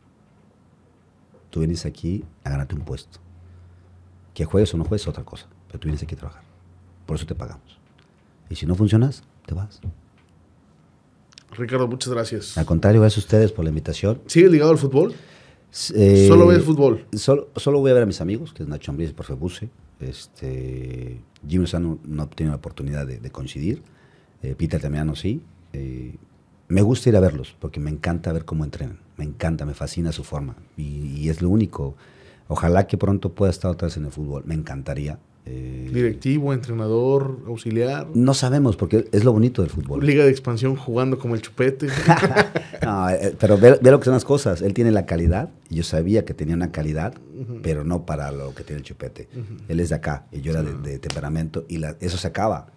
[1.50, 3.18] Tú vienes aquí a ganarte un puesto.
[4.34, 6.42] Que juegues o no juegues es otra cosa, pero tú vienes aquí a trabajar.
[7.06, 7.78] Por eso te pagamos.
[8.48, 9.80] Y si no funcionas, te vas.
[11.52, 12.56] Ricardo, muchas gracias.
[12.56, 14.20] Al contrario, gracias a ustedes por la invitación.
[14.26, 15.14] ¿Sigues ligado al fútbol?
[15.94, 17.06] Eh, ¿Solo ves fútbol?
[17.12, 19.68] Solo, solo voy a ver a mis amigos, que es Nacho Ambriz y Profe Buse.
[20.00, 23.82] Este, Jimmy Sano no ha tenido la oportunidad de, coincidir.
[24.42, 25.42] Eh, Peter Tamiano sí.
[25.72, 26.16] Eh,
[26.70, 28.98] me gusta ir a verlos porque me encanta ver cómo entrenan.
[29.16, 30.54] Me encanta, me fascina su forma.
[30.76, 31.96] Y, es lo único.
[32.46, 34.44] Ojalá que pronto pueda estar otra vez en el fútbol.
[34.46, 35.18] Me encantaría.
[35.46, 38.06] Eh, Directivo, entrenador, auxiliar.
[38.14, 40.06] No sabemos porque es lo bonito del fútbol.
[40.06, 41.88] Liga de expansión jugando como el chupete.
[42.82, 44.62] no, eh, pero ve, lo que son las cosas.
[44.62, 45.50] Él tiene la calidad.
[45.70, 47.14] Y yo sabía que tenía una calidad,
[47.62, 49.28] pero no para lo que tiene el chupete.
[49.66, 52.68] Él es de acá y yo era de, temperamento y eso se acaba.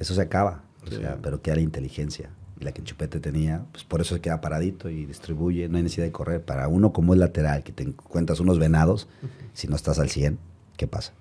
[0.00, 0.64] Eso se acaba.
[0.84, 2.30] O sea, pero queda la inteligencia
[2.64, 6.06] la que Chupete tenía, pues por eso se queda paradito y distribuye, no hay necesidad
[6.06, 6.44] de correr.
[6.44, 9.08] Para uno como es lateral, que te encuentras unos venados,
[9.52, 10.38] si no estás al 100,
[10.76, 11.12] ¿qué pasa?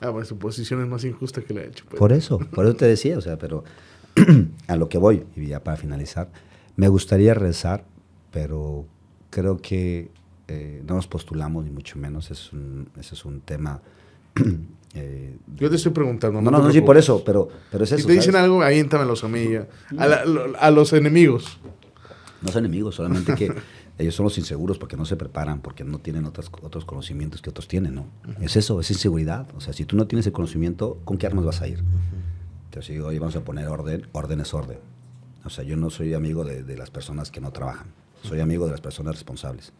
[0.00, 1.96] Ah, pues su posición es más injusta que la de Chupete.
[1.96, 3.64] Por eso, por eso te decía, o sea, pero
[4.66, 6.30] a lo que voy, y ya para finalizar,
[6.76, 7.84] me gustaría rezar,
[8.30, 8.86] pero
[9.30, 10.10] creo que
[10.48, 13.82] eh, no nos postulamos, ni mucho menos, es un, ese es un tema
[14.94, 16.40] eh, Yo te estoy preguntando.
[16.40, 18.02] No, no, no, sí, por eso, pero, pero es eso.
[18.02, 19.66] Si te dicen algo, ahí los a mí, a,
[20.58, 21.58] a, los enemigos.
[22.42, 23.52] No son enemigos, solamente que
[23.98, 27.50] ellos son los inseguros porque no se preparan, porque no tienen otros, otros conocimientos que
[27.50, 28.06] otros tienen, ¿no?
[28.40, 29.46] Es eso, es inseguridad.
[29.54, 31.84] O sea, si tú no tienes el conocimiento, ¿con qué armas vas a ir?
[32.64, 34.78] Entonces digo, oye, vamos a poner orden, orden es orden.
[35.44, 37.88] O sea, yo no soy amigo de, de las personas que no trabajan,
[38.22, 39.72] soy amigo de las personas responsables.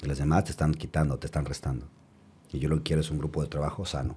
[0.00, 1.86] De las demás te están quitando, te están restando.
[2.52, 4.16] Y yo lo que quiero es un grupo de trabajo sano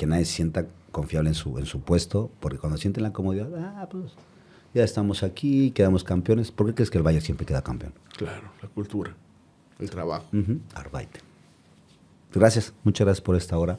[0.00, 3.48] que nadie se sienta confiable en su, en su puesto, porque cuando sienten la comodidad,
[3.58, 4.14] ah, pues
[4.72, 6.50] ya estamos aquí, quedamos campeones.
[6.50, 7.92] ¿Por qué crees que el Valle siempre queda campeón?
[8.16, 9.14] Claro, la cultura.
[9.78, 10.24] el trabajo.
[10.74, 11.18] Arbeit.
[12.32, 13.78] Gracias, muchas gracias por esta hora.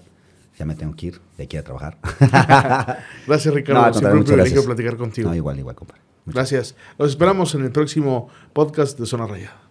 [0.59, 1.97] Ya me tengo que ir, de aquí a trabajar.
[3.25, 3.87] Gracias, Ricardo.
[3.87, 4.65] No, Siempre un privilegio gracias.
[4.65, 5.29] platicar contigo.
[5.29, 6.03] No, igual, igual, compadre.
[6.25, 6.75] Muchas Gracias.
[6.99, 9.70] Los esperamos en el próximo podcast de Zona Rayada.